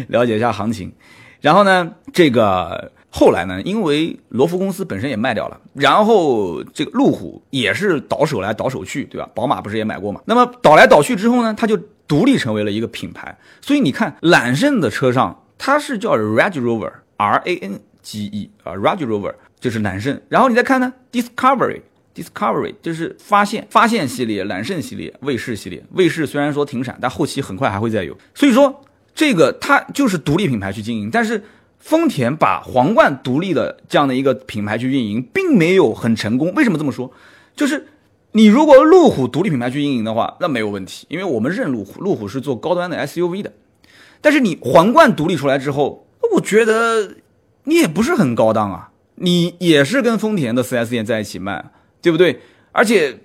[0.07, 0.91] 了解一下行情。
[1.41, 9.29] 然后呢，这个后来呢，因为罗孚公司本身也卖掉了，然后这个路虎也是倒手来倒手去，对吧？
[9.35, 10.21] 宝马不是也买过嘛？
[10.25, 11.77] 那么倒来倒去之后呢，它就
[12.07, 13.37] 独立成为了一个品牌。
[13.59, 20.21] 所以你看，揽胜的车上它是叫 Range Rover，R A N G E 啊，Range Rover 就是揽胜。
[20.29, 21.81] 然后你再看呢，Discovery
[22.15, 25.83] Discovery 就是发现发现系列、揽胜系列、卫士系列。
[25.91, 28.17] 卫士虽然说停产，但后期很快还会再有。
[28.33, 28.81] 所以说。
[29.15, 31.43] 这个它就是独立品牌去经营，但是
[31.77, 36.51] 丰田把皇冠独立的这样的一个品牌去运营，并没有很成功。
[36.55, 37.11] 为什么这么说？
[37.55, 37.85] 就是
[38.31, 43.53] 你如果路虎独立品牌去运营的话，那没有问题，因为我们认路虎，路虎是做高端的 SUV 的。
[44.19, 47.17] 但是你皇冠独立出来之后，我觉得
[47.65, 51.65] 你也不是很高档啊，你也是跟丰田的 4S 店在一起卖，
[52.03, 52.39] 对不对？
[52.71, 53.17] 而且。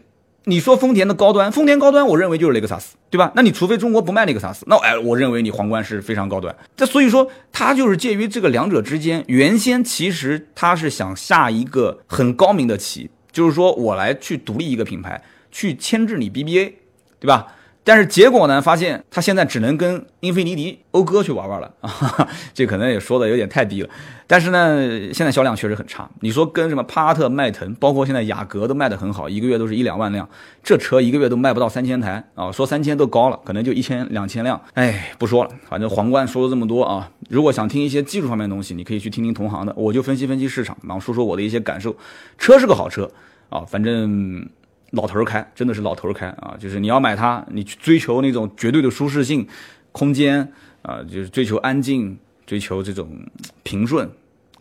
[0.45, 3.31] 你说丰田的高端，丰田高端，我认为就是雷克萨斯，对吧？
[3.37, 6.57] 那你除非中国不卖雷克萨斯，那哎，我认为你皇冠是非常高端。
[6.75, 9.23] 这所以说，它就是介于这个两者之间。
[9.27, 16.73] 原先其实它是想下一个很高明的棋，就是说我来去独立一个品牌，去牵制你 BBA，
[17.21, 17.55] 对吧？
[17.89, 18.61] 但是结果呢？
[18.61, 22.29] 发现他现在只能跟英菲尼迪、讴歌去玩玩了啊！
[22.53, 23.89] 这可能也说的有点太低了。
[24.27, 26.07] 但是呢，现在销量确实很差。
[26.21, 30.29] 你说跟什么帕萨特、迈腾，包括现在雅阁都卖得很好，一个月都是一两万辆，
[30.63, 32.53] 这车一个月都卖不到三千台啊！
[32.53, 34.61] 说三千都高了，可能就一千、两千辆。
[34.75, 37.11] 哎，不说了，反正皇冠说了这么多啊。
[37.31, 41.97] 如果想听一些技术方面的东西，你可以去听听同行的，我就分析分析市场，然后说说我的一些感受。
[42.37, 43.11] 车是个好车
[43.49, 44.47] 啊，反正。
[44.93, 46.57] 老头儿开，真的是老头儿开啊！
[46.59, 49.47] 就是你要买它，你去追求那种绝对的舒适性、
[49.93, 53.11] 空间啊，就是追求安静、追求这种
[53.63, 54.09] 平顺，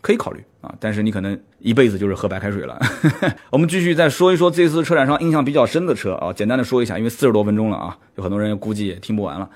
[0.02, 0.76] 可以考虑啊。
[0.82, 2.78] 但是你可能一辈子就是喝白开水了。
[3.52, 9.50] 我们继续再说一说这次车展上印象比较深的车啊，简单的说一下，因为四十多分钟了啊，有很多人估计也听不完了。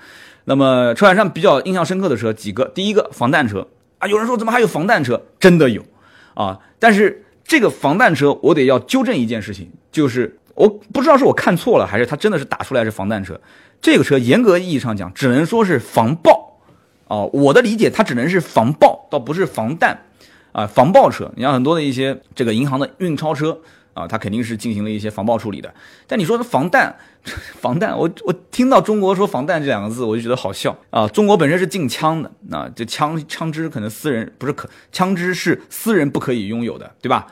[0.46, 3.68] 那么车展上比较印象深刻的车几个，第一个防弹车
[3.98, 5.22] 啊，有人说怎么还有防弹车？
[5.38, 5.84] 真的有
[6.32, 6.58] 啊！
[6.78, 10.38] 但是这个防弹车我得要纠正一件事情，就是。
[10.54, 13.40] 我不知道是我看错了，还是它真的是打出来是防弹车。
[13.80, 16.60] 这个车严格意义上讲，只能说是防爆。
[17.08, 20.06] 哦，我的理解，它只能是防爆，倒不是防弹
[20.52, 20.66] 啊。
[20.66, 23.58] 防爆车，你像很多的一些这个银行的运钞车
[23.92, 25.74] 啊，它肯定是进行了一些防爆处理的。
[26.06, 26.96] 但你说的防弹，
[27.60, 31.06] 防弹，我我听到中国说防弹这两个字，我就觉得好笑啊。
[31.08, 37.26] 中国本身是禁枪的，那这枪枪支可能私人不是可，枪支是私人不可以拥有的，对吧？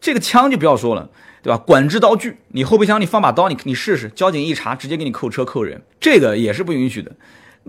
[0.00, 1.10] 这个枪就不要说了。
[1.42, 1.56] 对吧？
[1.56, 7.12] 管制刀具，你后备箱你放把刀，你你试试，交警一查，直接给你扣车扣人，这个也是不允许的。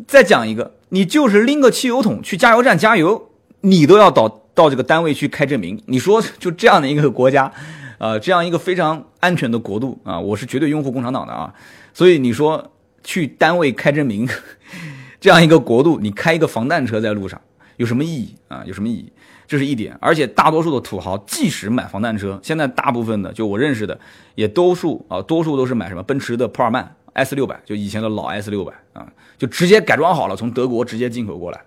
[0.08, 3.30] 再讲一个，你就是拎个汽油桶去加油站加油，
[3.62, 5.82] 你都要到到这个单位去开证明。
[5.88, 7.52] 你说就这样的一个国家，
[7.98, 11.54] 呃，这样一个非常安全的国度啊，我是绝对拥护共产党的啊。
[11.94, 12.72] 所以你说
[13.04, 14.28] 去单位开证明，
[15.20, 17.40] 这样一个国度，你开一个防弹车在路上
[17.78, 18.64] 有什么意义啊？
[18.66, 19.12] 有什么意义？
[19.52, 24.00] 这是一点，而且大多数的土豪，即使买防弹车，现在大部分的，就我认识的，
[24.34, 29.06] 也多数啊，多数都是买什么奔驰的普尔曼 S 六百，就以前的老 S 六百啊，
[29.38, 31.62] 就直接改装好了，从德国直接进口过来。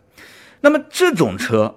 [0.63, 1.75] 那么这种车，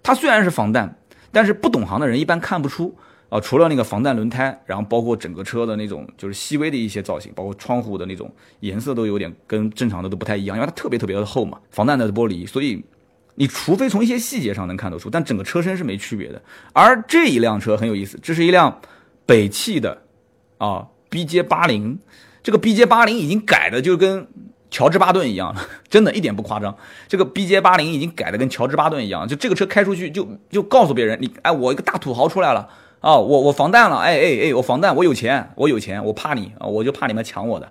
[0.00, 0.96] 它虽然是防弹，
[1.32, 2.96] 但是不懂行的人一般看不出
[3.28, 12.80] 啊，除了那个防弹轮胎，然后包括整个车的那种就是细微的一些造型，包括窗户的那种颜色都有点跟正常的都不太一样，因为它特别特别的厚嘛，防弹的玻璃，所以。
[13.34, 16.40] 你除非从一些细节上能看得出，但整个车身是没区别的。
[16.72, 18.80] 而这一辆车很有意思，这是一辆
[19.24, 20.02] 北汽的
[20.58, 21.98] 啊 BJ 八零，
[22.42, 24.26] 这个 BJ 八零已经改的就跟
[24.70, 26.76] 乔治巴顿一样了， 真的一点不夸张。
[27.08, 32.68] 这个 BJ 八零已经改的跟乔治巴顿一样，就这个车开出去就就告诉别人，你哎我一个大土豪出来了
[33.00, 37.70] 啊，我我防弹了，哎哎哎我防弹，我有钱，我有钱，我怕你啊，我就怕你们抢我的。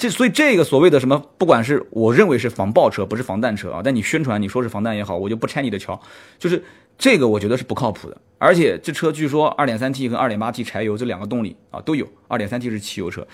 [0.00, 6.00] 这所以这个所谓的什么，不管是我认为是防爆车，不是防弹车啊，但你宣传你说是防弹也好，我就不拆你的桥，
[6.38, 6.64] 就是
[6.96, 8.16] 这个我觉得是不靠谱的。
[8.38, 13.26] 而且这车据说 2.3T 和 2.8T 柴油这两个动力啊都有，2.3T 是汽油车，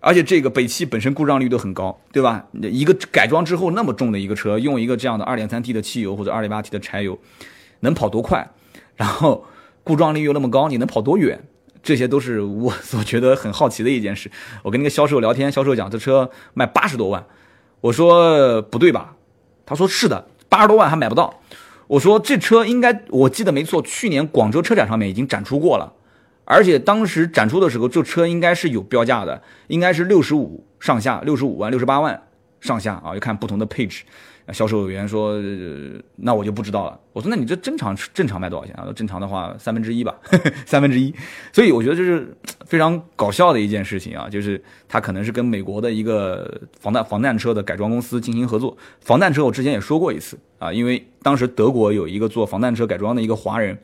[0.00, 2.46] 而且这个北汽本身故障率都很高，对吧？
[2.54, 7.18] 一个改装之后那么重的一个车，用一个这样的 2.3T 的汽油或者 2.8T 的柴油，
[7.80, 8.48] 能跑多快？
[8.96, 9.44] 然后
[9.84, 11.38] 故障率又那么高，你能跑多远？
[11.82, 14.30] 这些都是我所觉得很好奇的一件事。
[14.62, 17.24] 我跟那个销售聊天，销售讲这车卖八十多万，
[17.80, 19.14] 我说不对吧？
[19.64, 21.40] 他说是的，八十多万还买不到。
[21.86, 25.92] 我说这车应该我记得没错，去年广州车展上面已经展出过了，
[26.44, 32.22] 而且当时展出的时候，这车应该是有标价的，应该是六十五上下，六十五万、六十八万
[32.60, 34.04] 上下啊，要看不同的配置。
[34.52, 35.38] 销售员说
[36.16, 38.90] ：“那我就不知道了。”我说：“那你这正常正常卖多少钱啊？
[38.94, 40.14] 正常的话三分之一吧，
[40.64, 41.14] 三分之一。
[41.52, 42.34] 所以我觉得这是
[42.64, 48.76] 非常搞笑的一件事情啊，就是他可能是跟美国的一个防弹防弹车的改装公司进行合作。
[49.00, 53.78] 防弹车我之前也说过一次啊，因为当时德国有一个做防弹车改装的一个华人，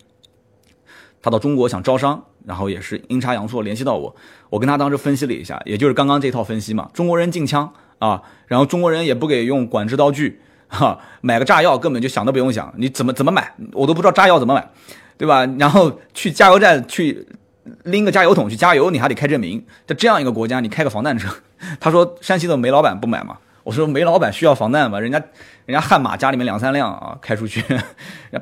[1.20, 4.14] 他到中国想招商，然后也是阴差阳错联系到我，
[4.48, 10.40] 我跟他当时分析了一下，也就是刚刚这套分析嘛，中国人禁枪啊，然后中国人也不给用管制刀具。
[10.76, 14.68] 哈，买个炸药根本就想都不用想，你怎么怎么买，我都不知道炸药怎么买，
[15.16, 15.46] 对吧？
[15.58, 17.26] 然后去加油站去
[17.84, 19.64] 拎个加油桶去加油，你还得开证明。
[19.86, 21.32] 在这样一个国家，你开个防弹车，
[21.78, 23.38] 他说山西的煤老板不买嘛？
[23.62, 25.00] 我说煤老板需要防弹吗？
[25.00, 25.18] 人家
[25.64, 27.64] 人家悍马家里面两三辆啊，开出去，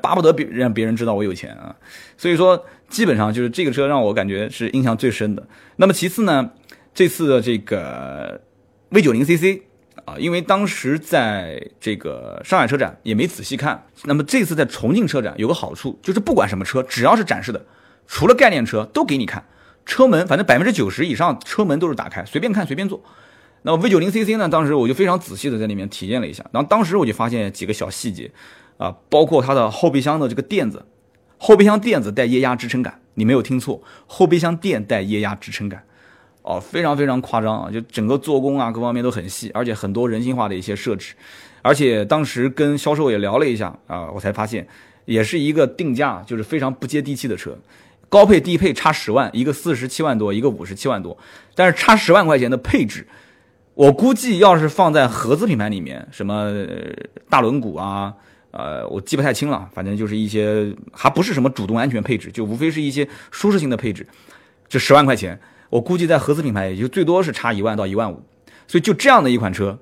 [0.01, 1.76] 巴不得别让别人知道我有钱啊。
[2.16, 5.47] 所以说，基本上就是这个车让我感觉是印象最深的。
[5.76, 6.51] 那么其次呢，
[6.93, 8.41] 这次的这个
[8.89, 9.62] V 九零 CC。
[10.05, 13.86] 啊，因为当时在这个上海车展也没仔细看。
[14.05, 17.64] 那么这次在重庆车展有个好处，就是不管什么车，只要是展示的，
[18.07, 19.45] 除了概念车都给你看。
[19.84, 23.03] 车门反正百分之九十以上车门都是打开，随便看随便坐。
[23.62, 26.45] 那么 V 九零 CC 呢，当时我就非常仔细的在里面体验了一下。
[26.53, 28.30] 然后当时我就发现几个小细节，
[28.76, 30.84] 啊，包括它的后备箱的这个垫子，
[31.36, 35.84] 后备箱垫子带液压支撑杆，你没有听错，后备箱垫带液压支撑杆。
[36.43, 37.70] 哦，非常非常夸张啊！
[37.70, 41.14] 就整个做工啊，各方面都很细，而且很多人性化的一些设置。
[41.62, 44.66] 而且当时跟销售也聊了一下啊，我才发现，
[45.05, 47.57] 也是一个定价就是非常不接地气的车，
[48.09, 51.16] 高配低配差十万，一个四十七万多，一个五十七万多，
[51.55, 53.07] 但是差十万块钱的配置，
[53.74, 56.53] 我估计要是放在合资品牌里面，什么
[57.30, 58.12] 大轮毂啊，
[58.51, 64.05] 呃，我记不太清了，反正就是一些还不是什么主动安全配置，就无非是一些舒适性的配置，
[64.68, 65.38] 这十万块钱。
[65.73, 68.23] 我估计在合资品牌也就最多是差一万到一万五，
[68.68, 69.79] 所以就这样的一款车，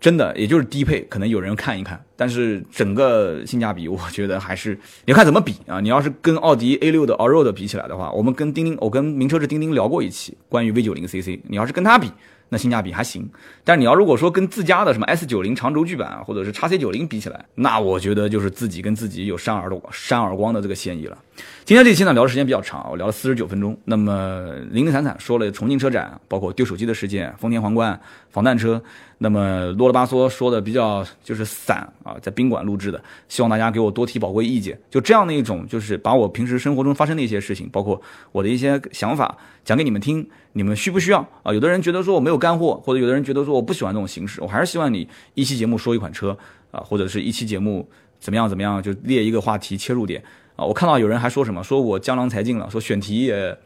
[0.00, 5.78] 真的也就是低配，可能有人看一看，但是整个性价比，我觉得还是你看怎么比啊？
[5.78, 12.10] 你要是跟奥迪 A 六的 a l r o a d 比起来的话，我们跟钉钉，我跟名车志钉钉聊过一期关于 V 九零 CC，你要是跟它比。
[12.48, 13.26] 那性价比还行，
[13.64, 21.16] 但是你要如果说跟自家的什么 S 九零长轴距版或者是叉 C 九零比起来，那我觉得就是自己跟自己有扇耳朵扇耳光的这个嫌疑了。
[21.64, 27.98] 今天这期呢聊的时间比较长，我聊了四十九分钟，那么零零散散说了重庆车展，包括丢手机的事件，丰田皇冠
[28.30, 28.82] 防弹车，
[29.18, 38.00] 那么啰里吧嗦说的比较就是散啊，在宾馆录制的，希望大家给我多提宝贵意见，就这样的一种就是把我平时生活中发生的一些事情，包括
[38.32, 40.28] 我的一些想法讲给你们听。
[40.54, 41.50] 你们需不需要啊？
[41.50, 46.36] 有的人觉得说我没有干货，或者有的人觉得说我不喜欢这种形式，我还是希望你一期节目说一款车
[46.70, 47.88] 啊，或者是一期节目
[48.20, 50.22] 怎么样怎么样，就列一个话题切入点
[50.56, 50.64] 啊。
[50.64, 53.56] 我看到有人还说什么，说我江郎才尽了，说选题也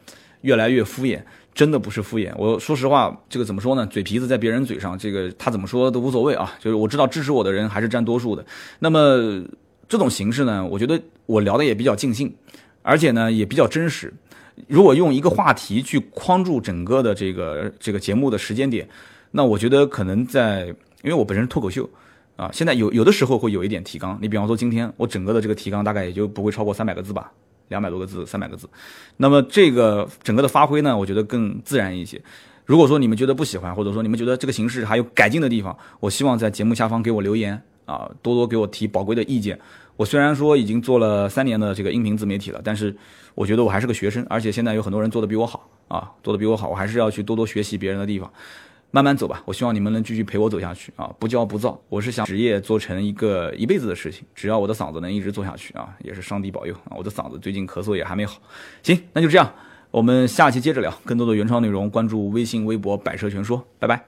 [0.41, 1.19] 越来越敷衍，
[1.53, 2.31] 真的不是敷衍。
[2.37, 3.85] 我说实话，这个怎么说呢？
[3.87, 6.53] 嘴皮子在别人嘴上，这个他怎么说都无所谓啊。
[6.59, 8.45] 就是我知道支持我的人还是占多数的。
[8.79, 9.43] 那么
[9.89, 12.33] 这种形式呢，我觉得我聊的也比较尽兴，
[12.81, 14.13] 而且呢也比较真实。
[14.67, 18.87] 如果用一个话题去框住整个的这个这个节目的时间点，
[19.31, 20.65] 那我觉得可能在，
[21.03, 21.87] 因为我本身脱口秀
[22.37, 24.17] 啊，现在有有的时候会有一点提纲。
[24.21, 27.29] 你比方说今天我整个的这个提纲大概也就不会超过三百个字吧，
[27.67, 28.69] 两百多个字，三百个字。
[29.17, 32.21] 那么这个整个的发挥呢，我觉得更自然一些。
[32.63, 39.59] 如果说你们觉得不喜欢，或者说你们觉得这个形式还有改进的地方，我希望在节目下方给我留言啊，多多给我提宝贵的意见。
[39.95, 42.95] 我虽然说已经做了三年的这个音频自媒体了，但是
[43.33, 48.31] 我觉得我还是个学生，而且现在有很多人做的比我好啊，做的比我好，我还是要去多多学习别人的地方，
[48.91, 49.41] 慢慢走吧。
[49.45, 51.79] 我希望你们能继续陪我走下去啊，不骄不躁。
[51.89, 56.95] 我是想职业做成一个一辈子的事情，只要我的嗓子能一直做下去啊，也是上帝保佑啊。
[56.97, 58.41] 我的嗓子最近咳嗽也还没好，
[58.83, 59.53] 行，那就这样，
[59.91, 64.05] 我们下期接着聊更多的原创内容，关注微信、微博“百车全说”，拜拜。